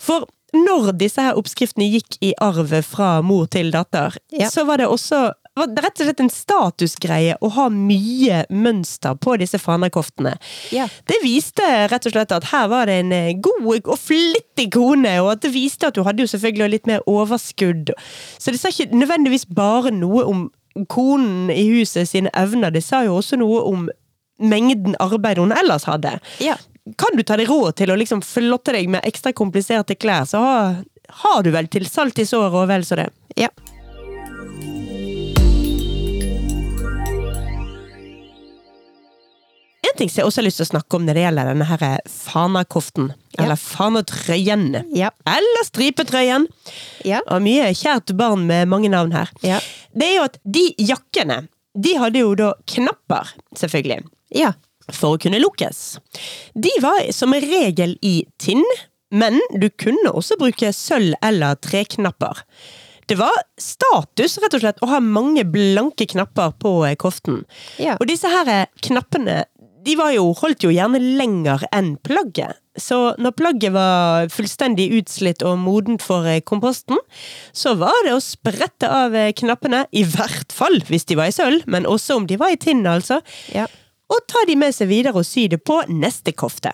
[0.00, 4.48] For når disse her oppskriftene gikk i arv fra mor til datter, ja.
[4.52, 9.16] så var det også var det rett og slett en statusgreie å ha mye mønster
[9.18, 10.36] på disse fanekoftene.
[10.74, 10.86] Ja.
[11.10, 15.16] Det viste rett og slett at her var det en eh, god og flittig kone,
[15.24, 17.90] og at det viste at du hadde jo selvfølgelig litt mer overskudd.
[18.38, 20.46] Så det sa ikke nødvendigvis bare noe om
[20.88, 23.88] konen i huset sine evner, det sa jo også noe om
[24.38, 26.20] mengden arbeid hun ellers hadde.
[26.38, 26.54] Ja
[26.96, 30.42] kan du ta deg råd til å liksom flotte deg med ekstra kompliserte klær, så
[30.42, 30.76] har,
[31.22, 33.08] har du vel til salt i såret og vel så det.
[33.38, 33.50] Ja.
[39.88, 41.68] En ting som jeg også har lyst til å snakke om når det gjelder denne
[41.68, 43.42] her fanakoften, ja.
[43.42, 45.10] eller fanatrøyen, ja.
[45.26, 46.46] eller stripetrøyen,
[47.08, 47.24] ja.
[47.26, 49.58] og mye kjært barn med mange navn her, ja.
[49.90, 51.42] det er jo at de jakkene,
[51.78, 54.06] de hadde jo da knapper, selvfølgelig.
[54.36, 54.54] Ja
[54.94, 55.98] for å kunne lukkes.
[56.54, 58.64] De var som regel i tinn,
[59.10, 62.44] men du kunne også bruke sølv- eller treknapper.
[63.08, 67.44] Det var status rett og slett å ha mange blanke knapper på eh, koften.
[67.80, 67.96] Ja.
[67.96, 69.46] Og disse her eh, knappene
[69.86, 72.58] de var jo, holdt jo gjerne lenger enn plagget.
[72.76, 77.00] Så når plagget var fullstendig utslitt og modent for eh, komposten,
[77.56, 81.64] så var det å sprette av knappene, i hvert fall hvis de var i sølv,
[81.70, 83.22] men også om de var i tinn, altså.
[83.56, 83.70] Ja
[84.08, 86.72] og ta de med seg videre og sy det på neste kofte.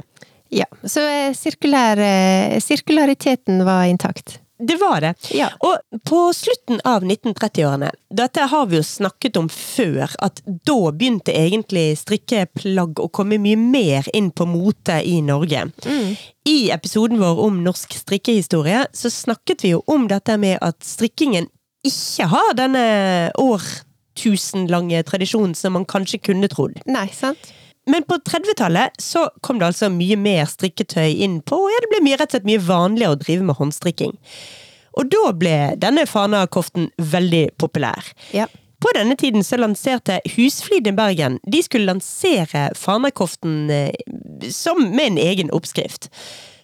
[0.54, 4.38] Ja, så eh, sirkulær, eh, sirkulariteten var intakt.
[4.58, 5.14] Det var det.
[5.30, 5.48] Ja.
[5.58, 11.34] Og på slutten av 1930-årene, dette har vi jo snakket om før, at da begynte
[11.34, 15.66] egentlig strikkeplagg å komme mye mer inn på mote i Norge.
[15.84, 16.14] Mm.
[16.46, 21.50] I episoden vår om norsk strikkehistorie så snakket vi jo om dette med at strikkingen
[21.84, 22.86] ikke har denne
[23.42, 23.66] år
[24.18, 26.81] tusenlange tradisjonen som man kanskje kunne trodd.
[26.90, 27.53] Nei, sant?
[27.90, 31.90] Men på 30-tallet så kom det altså mye mer strikketøy inn på, og ja, det
[31.92, 34.14] ble mye, rett og slett mye vanligere å drive med håndstrikking.
[34.94, 38.14] Og da ble denne fanakoften veldig populær.
[38.33, 38.46] Ja.
[38.81, 45.14] På denne tiden så lanserte Husflid i Bergen De skulle lansere fanakoften eh, som med
[45.14, 46.11] en egen oppskrift.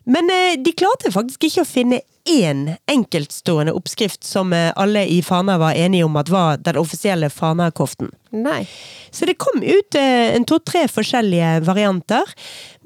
[0.04, 5.22] Men eh, de klarte faktisk ikke å finne én enkeltstående oppskrift som eh, alle i
[5.22, 8.10] Fana var enige om at var den offisielle Fana-koften.
[8.30, 8.68] Nei.
[9.10, 12.28] Så det kom ut eh, en to-tre forskjellige varianter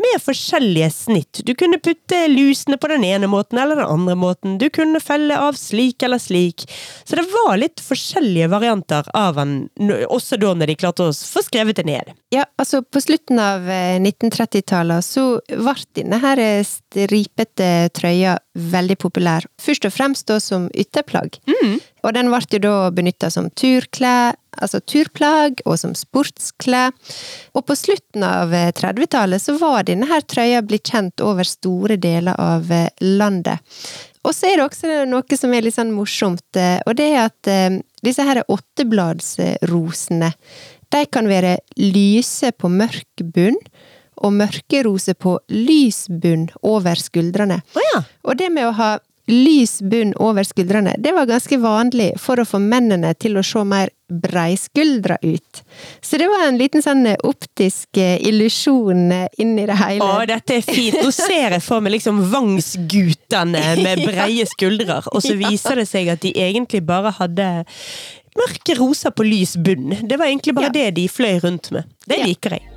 [0.00, 1.42] med forskjellige snitt.
[1.44, 4.56] Du kunne putte lusene på den ene måten eller den andre måten.
[4.58, 6.64] Du kunne felle av slik eller slik.
[7.04, 9.68] Så det var litt forskjellige varianter av den,
[10.08, 12.14] også da når de klarte å få skrevet det ned.
[12.32, 19.44] Ja, altså på slutten av 1930-tallet eh, så ble denne her stripete trøya veldig populær.
[19.60, 21.40] Først og fremst da som ytterplagg.
[21.50, 21.76] Mm.
[22.04, 26.94] Og den ble jo da benytta som turklær, altså turplagg, og som sportsklær.
[27.54, 32.38] Og på slutten av 30-tallet så var denne her trøya blitt kjent over store deler
[32.40, 33.58] av eh, landet.
[34.24, 37.26] Og så er det også noe som er litt sånn morsomt, eh, og det er
[37.26, 40.32] at eh, disse her åttebladsrosene,
[40.94, 43.58] de kan være lyse på mørk bunn,
[44.16, 47.60] og mørkerose på lys bunn over skuldrene.
[47.74, 48.04] Oh ja.
[48.24, 48.92] Og det med å ha
[49.26, 53.62] lys bunn over skuldrene, det var ganske vanlig for å få mennene til å se
[53.64, 55.62] mer breiskuldra ut.
[56.04, 60.04] Så det var en liten sånn optisk eh, illusjon eh, inni det hele.
[60.04, 61.00] Å, dette er fint!
[61.00, 66.12] Nå ser jeg for meg liksom Vangsgutene med breie skuldre, og så viser det seg
[66.12, 67.48] at de egentlig bare hadde
[68.36, 69.96] mørke roser på lys bunn.
[70.04, 70.76] Det var egentlig bare ja.
[70.82, 71.88] det de fløy rundt med.
[72.04, 72.73] Det liker jeg.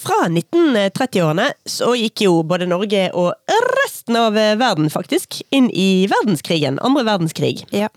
[0.00, 6.80] Fra 1930-årene så gikk jo både Norge og resten av verden, faktisk, inn i verdenskrigen.
[6.84, 7.64] Andre verdenskrig.
[7.74, 7.90] Ja.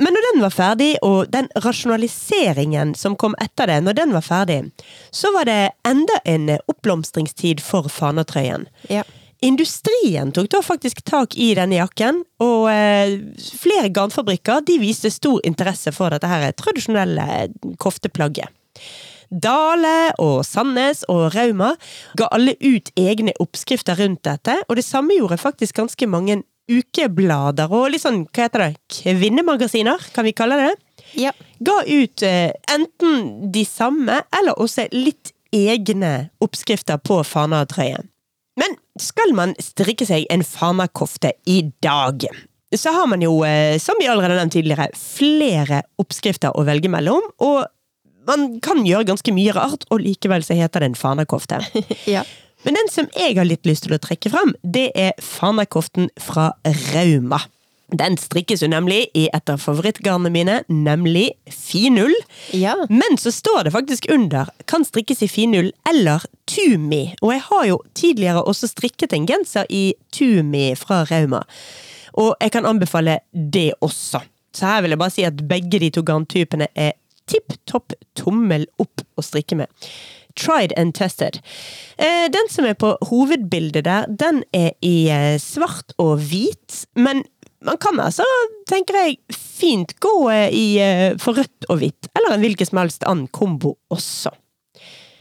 [0.00, 4.24] Men når den var ferdig, og den rasjonaliseringen som kom etter det, når den var
[4.24, 4.60] ferdig,
[5.12, 8.64] så var det enda en oppblomstringstid for fanetrøyen.
[8.88, 9.04] Ja.
[9.44, 13.18] Industrien tok da faktisk tak i denne jakken, og eh,
[13.60, 17.48] flere garnfabrikker de viste stor interesse for dette her tradisjonelle
[17.80, 18.48] kofteplagget.
[19.30, 21.72] Dale og Sandnes og Rauma
[22.18, 27.72] ga alle ut egne oppskrifter rundt dette, og det samme gjorde faktisk ganske mange ukeblader
[27.74, 30.72] og litt sånn, hva heter det, kvinnemagasiner, kan vi kalle det?
[31.18, 31.32] Ja.
[31.66, 38.06] Ga ut eh, enten de samme, eller også litt egne oppskrifter på Fana-trøyen.
[38.60, 42.26] Men skal man strikke seg en Fana-kofte i dag,
[42.76, 47.24] så har man jo, eh, som vi allerede nevnt tidligere, flere oppskrifter å velge mellom,
[47.42, 47.64] og
[48.30, 51.60] man kan gjøre ganske mye rart, og likevel så heter det en Fana-kofte.
[52.16, 52.24] ja.
[52.64, 56.52] Men den som jeg har litt lyst til å trekke frem, det er Fana-koften fra
[56.92, 57.40] Rauma.
[57.90, 62.14] Den strikkes jo nemlig i et av favorittgarnene mine, nemlig finull.
[62.54, 62.76] Ja.
[62.90, 67.16] Men så står det faktisk under kan strikkes i finull eller tumi.
[67.20, 71.42] Og jeg har jo tidligere også strikket en genser i tumi fra Rauma.
[72.20, 74.22] Og jeg kan anbefale det også.
[74.54, 76.94] Så her vil jeg bare si at begge de to garntypene er
[77.30, 79.90] tipp topp tommel opp å strikke med.
[80.38, 81.40] Tried and tested.
[81.98, 87.24] Eh, den som er på hovedbildet der, den er i eh, svart og hvit, men
[87.66, 88.24] man kan altså,
[88.70, 90.68] tenker jeg, fint gå eh, i
[91.20, 94.32] for rødt og hvitt, eller en hvilken som helst annen kombo også.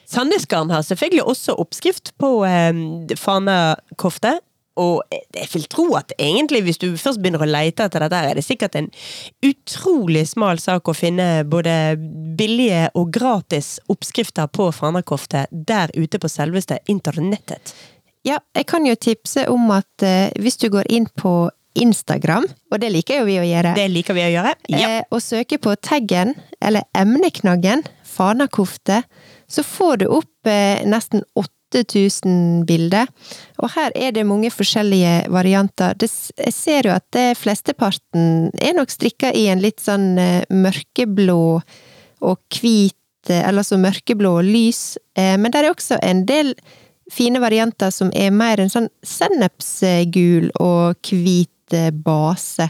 [0.09, 2.79] Sandnesgarn har selvfølgelig også oppskrift på eh,
[3.19, 4.39] fanekofte,
[4.79, 8.39] og jeg vil tro at egentlig, hvis du først begynner å leite etter dette, er
[8.39, 8.89] det sikkert en
[9.45, 11.75] utrolig smal sak å finne både
[12.39, 17.73] billige og gratis oppskrifter på fanakofte der ute på selveste internettet.
[18.27, 22.81] Ja, jeg kan jo tipse om at eh, hvis du går inn på Instagram, og
[22.81, 23.75] det liker jo vi å gjøre.
[23.77, 24.79] Det liker vi å gjøre, ja.
[24.81, 29.03] Eh, og søker på taggen, eller emneknaggen, fanakofte,
[29.49, 31.23] så får du opp eh, nesten
[31.75, 33.09] 8000 bilder.
[33.59, 35.93] Og her er det mange forskjellige varianter.
[35.99, 40.43] Det, jeg ser jo at det flesteparten er nok strikka i en litt sånn eh,
[40.49, 41.43] mørkeblå
[42.19, 42.95] og hvit,
[43.29, 46.53] eh, eller så mørkeblå og lys, eh, men det er også en del
[47.09, 51.49] fine varianter som er mer en sånn sennepsgul og hvit
[52.05, 52.65] base.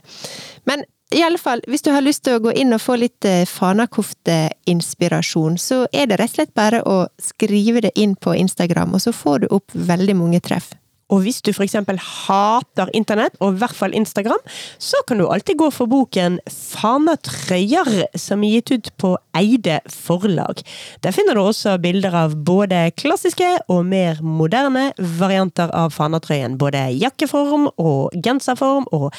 [0.67, 3.25] Men i alle fall, hvis du har lyst til å gå inn og få litt
[3.25, 8.93] eh, fanakofteinspirasjon, så er det rett og slett bare å skrive det inn på Instagram,
[8.93, 10.69] og så får du opp veldig mange treff.
[11.09, 11.75] Og hvis du f.eks.
[11.75, 14.41] hater internett, og i hvert fall Instagram,
[14.77, 20.61] så kan du alltid gå for boken Fanatrøyer, som er gitt ut på Eide forlag.
[21.03, 26.59] Der finner du også bilder av både klassiske og mer moderne varianter av fanatrøyen.
[26.61, 29.09] Både jakkeform og genserform og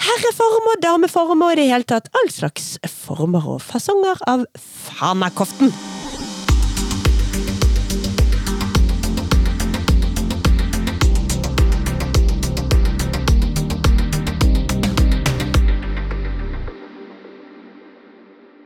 [0.00, 5.74] herreform og dameform og i det hele tatt all slags former og fasonger av fanakoften.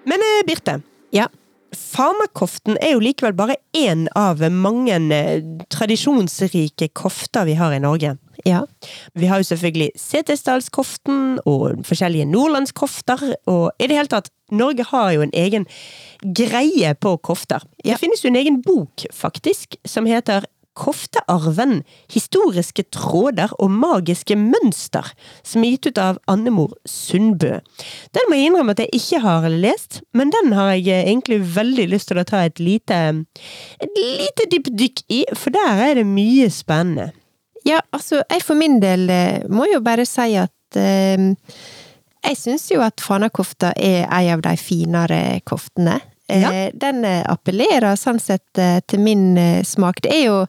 [0.05, 0.81] Men eh, Birte.
[1.14, 1.29] Ja.
[1.75, 8.14] Farmakoften er jo likevel bare én av mange eh, tradisjonsrike kofter vi har i Norge.
[8.45, 8.64] Ja.
[9.14, 15.14] Vi har jo selvfølgelig Setesdalskoften og forskjellige nordlandskofter, og i det hele tatt, Norge har
[15.14, 15.64] jo en egen
[16.37, 17.64] greie på kofter.
[17.83, 17.95] Ja.
[17.95, 21.82] Det finnes jo en egen bok, faktisk, som heter Koftearven
[22.12, 25.06] historiske tråder og magiske mønster,
[25.46, 27.58] som er gitt ut av Annemor Sundbø.
[28.16, 31.88] Den må jeg innrømme at jeg ikke har lest, men den har jeg egentlig veldig
[31.94, 33.00] lyst til å ta et lite
[33.82, 37.12] et lite dypdykk i, for der er det mye spennende.
[37.64, 41.30] Ja, altså, jeg for min del eh, må jo bare si at eh,
[42.24, 45.98] jeg syns jo at fanakofta er ei av de finere koftene.
[46.26, 46.52] Ja.
[46.52, 50.00] Eh, den eh, appellerer sånn sett eh, til min smak.
[50.04, 50.40] Det er jo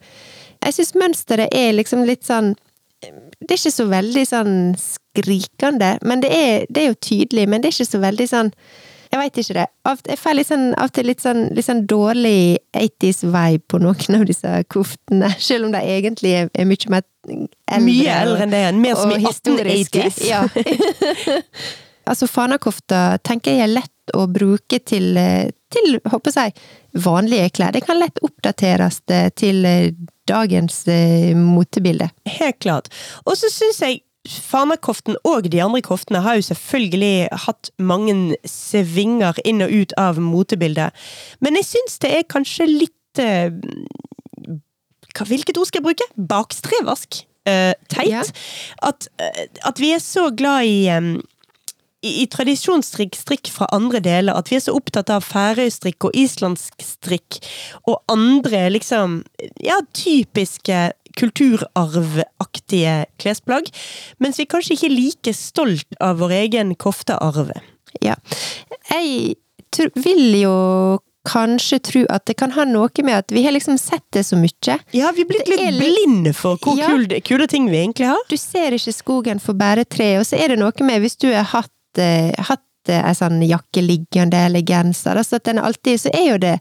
[0.66, 2.56] Jeg syns mønsteret er liksom litt sånn
[3.04, 7.62] Det er ikke så veldig sånn skrikende, men det er, det er jo tydelig, men
[7.62, 8.52] det er ikke så veldig sånn
[9.06, 9.66] jeg veit ikke det.
[10.10, 14.18] Jeg får litt sånn, av og til litt sånn, litt sånn dårlig 80s-vibe på noen
[14.18, 17.86] av disse koftene, selv om de egentlig er, er mye mer eldre.
[17.86, 20.20] Mye eldre enn det, mer som i 1880s.
[20.26, 20.42] Ja.
[22.10, 26.56] altså, fanakofta tenker jeg er lett å bruke til, eh, til håper jeg,
[27.06, 27.74] vanlige klær.
[27.74, 29.94] Det kan lett oppdateres eh, til eh,
[30.30, 30.86] dagens
[31.38, 32.10] motebilde.
[32.26, 32.90] Helt klart.
[33.26, 39.38] Og så syns jeg Farmerkoften og de andre koftene har jo selvfølgelig hatt mange svinger
[39.46, 40.96] inn og ut av motebildet,
[41.46, 43.54] men jeg syns det er kanskje litt eh,
[45.16, 46.08] Hvilket ord skal jeg bruke?
[46.28, 47.22] Bakstreversk.
[47.48, 48.10] Eh, teit.
[48.10, 48.24] Ja.
[48.84, 49.08] At,
[49.62, 50.90] at, vi er så glad i
[52.06, 56.16] i, i tradisjonsstrikk strikk fra andre deler, at vi er så opptatt av færøystrikk og
[56.22, 57.40] islandsk strikk
[57.90, 59.24] og andre liksom
[59.66, 63.70] ja, typiske kulturarvaktige klesplagg,
[64.22, 67.52] mens vi kanskje ikke er like stolt av vår egen koftearv.
[68.04, 68.18] Ja.
[68.92, 69.36] Jeg
[69.76, 70.56] tror, vil jo
[71.26, 74.38] kanskje tro at det kan ha noe med at vi har liksom sett det så
[74.38, 74.76] mye.
[74.94, 76.92] Ja, vi er blitt litt litt- blinde for hvor Ja.
[76.92, 78.22] kule, kule ting vi egentlig har.
[78.30, 81.32] Du ser ikke skogen for bare tre, og så er det noe med hvis du
[81.34, 81.72] har hatt,
[82.02, 86.14] eh, hatt eh, ei sånn jakke liggende eller genser, altså at den er alltid, så
[86.14, 86.56] er jo det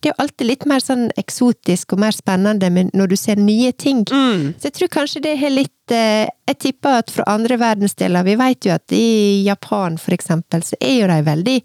[0.00, 3.72] det er jo alltid litt mer sånn eksotisk og mer spennende når du ser nye
[3.72, 4.04] ting.
[4.06, 4.52] Mm.
[4.58, 8.36] Så jeg tror kanskje det har litt eh, Jeg tipper at fra andre verdensdeler Vi
[8.38, 11.56] vet jo at i Japan, for eksempel, så er jo de veldig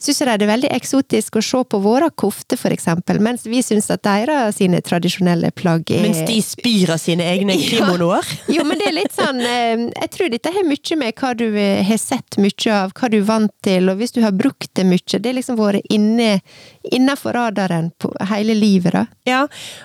[0.00, 3.62] Syns de det er veldig eksotisk å se på våre kofter, for eksempel, mens vi
[3.64, 7.88] syns at deres sine tradisjonelle plagg er Mens de spyr av sine egne Ja.
[8.52, 11.46] jo, men det er litt sånn eh, Jeg tror dette har mye med hva du
[11.50, 14.70] eh, har sett mye av, hva du er vant til, og hvis du har brukt
[14.76, 15.00] det mye.
[15.12, 16.40] Det har liksom vært inne
[16.82, 19.04] innafor radaren på hele livet, da.
[19.28, 19.40] Ja,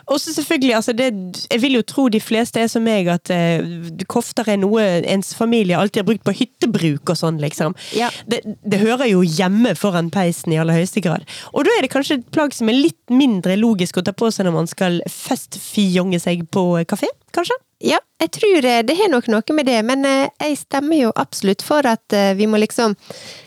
[0.08, 1.10] og så selvfølgelig, altså det,
[1.52, 3.76] jeg vil jo tro de fleste er som meg, at eh,
[4.11, 7.75] kofter er noe ens familie alltid har brukt på hyttebruk og sånn, liksom.
[7.97, 8.09] Ja.
[8.30, 11.28] Det, det hører jo hjemme foran peisen i aller høyeste grad.
[11.53, 14.32] Og da er det kanskje et plagg som er litt mindre logisk å ta på
[14.34, 17.57] seg når man skal festfjonge seg på kafé, kanskje?
[17.78, 21.11] Ja, jeg tror eh, det har nok noe med det, men eh, jeg stemmer jo
[21.13, 22.95] absolutt for at eh, vi må liksom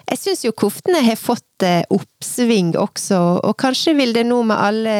[0.06, 1.46] Jeg syns jo koftene har fått
[1.92, 4.94] oppsving også, og kanskje vil det nå med alle,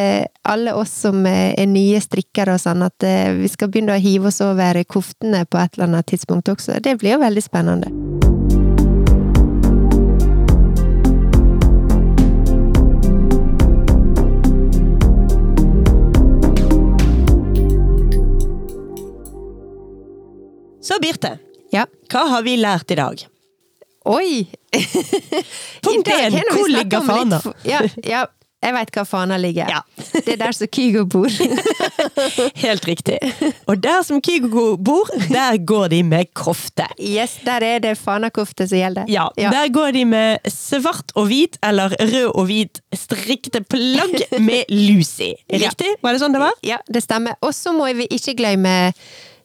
[0.45, 3.07] alle oss som er nye strikkere og sånn, at
[3.41, 6.79] vi skal begynne å hive oss over koftene på et eller annet tidspunkt også.
[6.85, 8.30] Det blir jo veldig spennende.
[20.83, 21.39] Så Birte,
[21.73, 21.87] Ja.
[22.11, 23.27] hva har vi lært i dag?
[24.09, 24.47] Oi!
[25.85, 27.41] Punkt én, hvor ligger fana?
[27.69, 28.23] Ja, ja,
[28.65, 29.69] jeg veit hva fana ligger.
[29.69, 29.83] Ja.
[30.25, 31.29] Det er der som Kygo bor.
[32.65, 33.19] Helt riktig.
[33.69, 36.89] Og der som Kygo bor, der går de med kofte.
[36.99, 39.09] Yes, der er det fanakofte som gjelder.
[39.13, 44.65] Ja, der går de med svart og hvit, eller rød og hvit strikkete plagg med
[44.73, 45.35] lus i.
[45.53, 45.93] Riktig?
[46.03, 46.57] Var det sånn det var?
[46.67, 47.37] Ja, det stemmer.
[47.45, 48.93] Og så må vi ikke glemme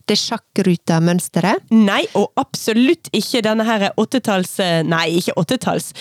[0.09, 1.63] det sjakkruta-mønsteret.
[1.73, 4.57] Nei, og absolutt ikke denne her åttetalls...
[4.85, 5.91] Nei, ikke åttetalls.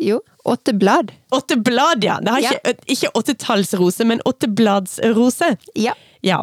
[0.00, 1.10] Jo, åtte blad.
[1.36, 2.18] Åtte blad, ja!
[2.24, 2.52] Det har Ja.
[2.56, 5.56] ikke, ikke åttetallsrose, men åttebladsrose.
[5.76, 5.92] Ja.
[6.22, 6.42] Ja.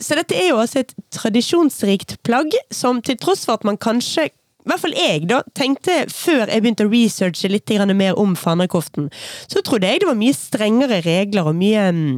[0.00, 4.28] Så dette er jo altså et tradisjonsrikt plagg som til tross for at man kanskje
[4.28, 9.06] i hvert fall jeg da, tenkte før jeg begynte å researche litt mer om fanekoften,
[9.48, 12.10] så trodde jeg det var mye strengere regler og mye mm,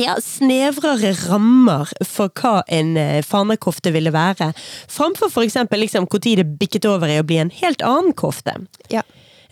[0.00, 4.52] ja, snevrere rammer for hva en fanekofte ville være,
[4.90, 8.58] framfor for eksempel liksom tid det bikket over i å bli en helt annen kofte.
[8.90, 9.04] ja.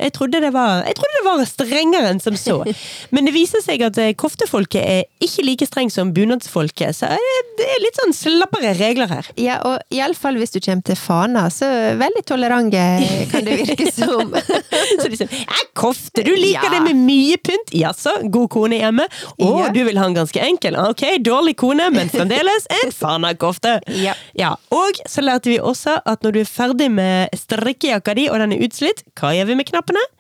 [0.03, 2.59] Jeg trodde, det var, jeg trodde det var strengere enn som så.
[3.15, 7.41] Men det viser seg at eh, koftefolket er ikke like strengt som bunadsfolket, så eh,
[7.59, 9.29] det er litt sånn slappere regler her.
[9.41, 11.69] Ja, og iallfall hvis du kommer til Fana, så
[12.01, 12.83] veldig tolerante
[13.33, 14.33] kan det virke som.
[14.35, 16.71] Så sier ja, 'Kofte, du liker Ja.
[16.75, 17.73] det med mye pynt'.
[17.77, 19.07] Jaså, god kone hjemme?
[19.39, 19.69] Å, Ja.
[19.73, 20.77] du vil ha en ganske enkel?
[20.77, 23.79] Ok, dårlig kone, men fremdeles en fanakofte.
[24.03, 24.15] Ja.
[24.39, 24.53] ja.
[24.75, 28.53] Og så lærte vi også at når du er ferdig med strikkejakka di, og den
[28.57, 30.19] er utslitt, hva gjør vi med knappene?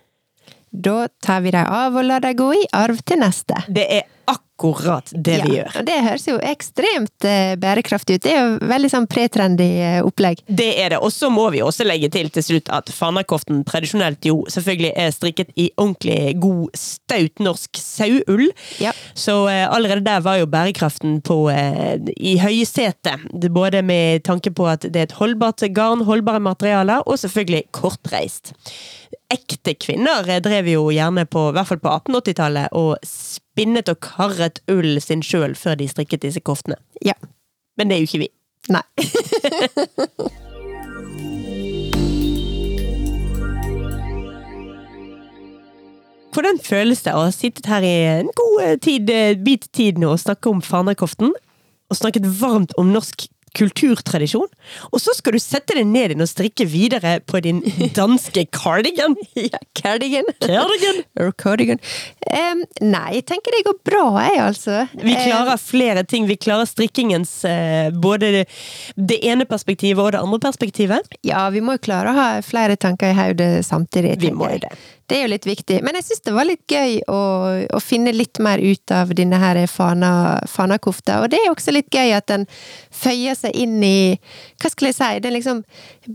[0.72, 3.54] Da tar vi dem av og lar dem gå i arv til neste.
[3.68, 5.72] Det er akkurat det vi gjør.
[5.80, 8.22] og det høres jo ekstremt eh, bærekraftig ut.
[8.26, 10.42] Det er jo veldig sånn pretrendy eh, opplegg.
[10.48, 11.00] Det er det.
[11.02, 15.10] Og så må vi også legge til til slutt at fanakoften tradisjonelt jo selvfølgelig er
[15.14, 18.48] strikket i ordentlig god, staut norsk sauull.
[18.82, 18.92] Ja.
[19.14, 23.28] Så eh, allerede der var jo bærekraften på eh, i høysetet.
[23.32, 27.66] Det- Både med tanke på at det er et holdbart garn, holdbare materialer, og selvfølgelig
[27.76, 28.54] kortreist.
[29.32, 33.98] Ekte kvinner eh, drev jo gjerne på, i hvert fall på 1880-tallet, og spinnet og
[34.04, 36.76] karret ull sin sjøl før de strikket disse koftene.
[37.04, 37.16] Ja.
[37.76, 38.30] Men det er jo ikke vi.
[38.72, 38.84] Nei.
[46.32, 50.14] Hvordan føles det å ha sittet her i en god tid, eh, bit tid nå
[50.14, 51.34] og snakke om fanakoften?
[51.92, 53.26] Og snakket varmt om norsk
[53.58, 54.50] kulturtradisjon?
[54.90, 57.62] Og så skal du sette deg ned inn og strikke videre på din
[57.96, 59.16] danske cardigan?
[59.38, 60.28] Ja, cardigan.
[60.42, 61.02] Cardigan!
[61.42, 61.80] Cardigan.
[62.32, 64.78] Um, nei, jeg tenker det går bra, jeg, altså.
[64.94, 66.26] Vi klarer flere ting.
[66.30, 68.44] Vi klarer strikkingens uh, både det,
[68.96, 71.12] det ene perspektivet og det andre perspektivet.
[71.12, 74.18] Eh, ja, vi må jo klare å ha flere tanker i hodet samtidig.
[74.22, 74.74] Vi må jo det.
[75.12, 75.76] Det er jo litt viktig.
[75.84, 77.20] Men jeg syns det var litt gøy å,
[77.68, 81.18] å finne litt mer ut av denne her fana, fanakofta.
[81.20, 82.46] Og det er også litt gøy at den
[82.88, 84.16] føyer seg inn i
[84.62, 85.10] Hva skal jeg si?
[85.20, 85.60] Det er liksom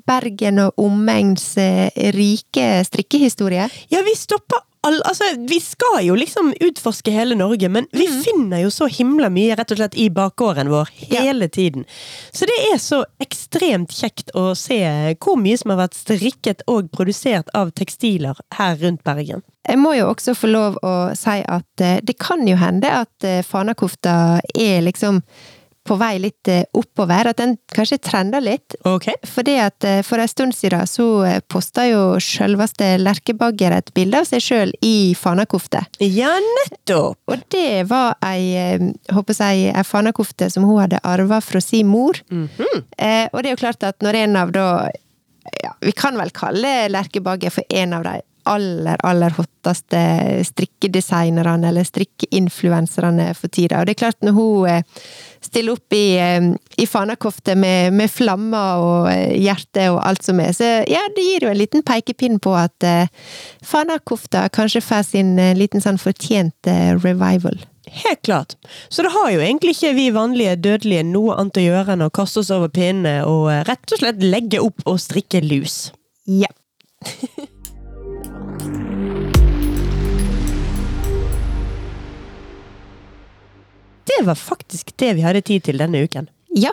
[0.10, 3.70] Bergen og omegns eh, rike strikkehistorie.
[3.94, 8.22] Ja, vi stopper all, altså, vi skal jo liksom utforske hele Norge, men vi Mm.
[8.24, 11.86] finner jo så himla mye rett og slett i bakgården vår hele tiden.
[12.32, 14.80] Så det er så ekstremt kjekt å se
[15.20, 19.44] hvor mye som har vært strikket og produsert av tekstiler her rundt Bergen.
[19.68, 23.24] Jeg må jo også få lov å si at eh, det kan jo hende at
[23.28, 25.22] eh, fanakofta er liksom
[25.88, 28.76] på vei litt eh, oppover, at den kanskje trender litt.
[28.88, 29.16] Okay.
[29.28, 34.22] Fordi at eh, for en stund siden så eh, posta jo sjølveste Lerkebagger et bilde
[34.22, 35.84] av seg sjøl i fanakofte.
[36.04, 37.20] Ja, nettopp!
[37.32, 38.78] Og det var ei,
[39.14, 42.20] håper jeg, ei fanakofte som hun hadde arva fra sin mor.
[42.98, 44.70] eh, og det er jo klart at når en av da
[45.64, 48.18] ja, Vi kan vel kalle Lerkebagger for en av de
[48.48, 50.02] aller, aller hotteste
[50.48, 53.82] strikkedesignerne, eller strikkeinfluenserne for tida.
[53.82, 55.06] Og det er klart, når hun eh,
[55.44, 60.42] stiller opp i, eh, i fanakofte med, med flammer og eh, hjerte og alt som
[60.44, 63.10] er, så ja, det gir jo en liten pekepinn på at uh,
[63.66, 67.60] fanakofta kanskje får sin uh, liten sånn fortjente revival.
[67.88, 68.58] Helt klart.
[68.90, 72.14] Så det har jo egentlig ikke vi vanlige dødelige noe annet å gjøre enn å
[72.14, 75.88] kaste oss over pinnene og rett og slett legge opp og strikke lus.
[76.28, 76.52] Ja.
[84.18, 86.28] Det var faktisk det vi hadde tid til denne uken.
[86.56, 86.72] Ja.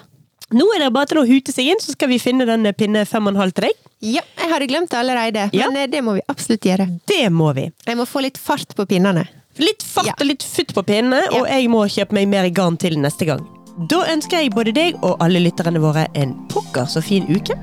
[0.55, 3.05] Nå er det bare til å hute seg inn, så skal vi finne den pinne
[3.09, 3.78] fem og en halv til deg.
[4.05, 5.68] Ja, jeg hadde glemt det allerede, Ja.
[5.70, 6.86] men eh, det må vi absolutt gjøre.
[7.09, 7.70] Det må vi.
[7.86, 9.26] Jeg må få litt fart på pinnene.
[9.59, 10.14] Litt fart Ja.
[10.20, 13.45] og litt futt på pinnene, og jeg må kjøpe meg mer garn til neste gang.
[13.90, 17.57] Da ønsker jeg både deg og alle lytterne våre en pokker så fin uke.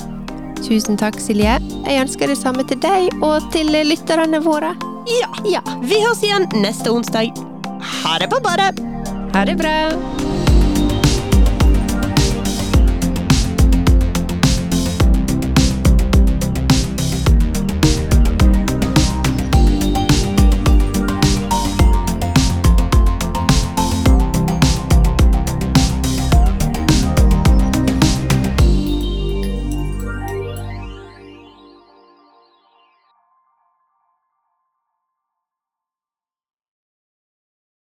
[0.62, 1.58] Tusen takk, Silje.
[1.88, 4.74] Jeg ønsker det samme til deg og til lytterne våre.
[5.08, 5.30] Ja.
[5.46, 5.62] Ja.
[5.82, 7.32] Vi høres igjen neste onsdag.
[8.04, 8.78] Ha det på badet!
[9.34, 10.51] Ha det bra!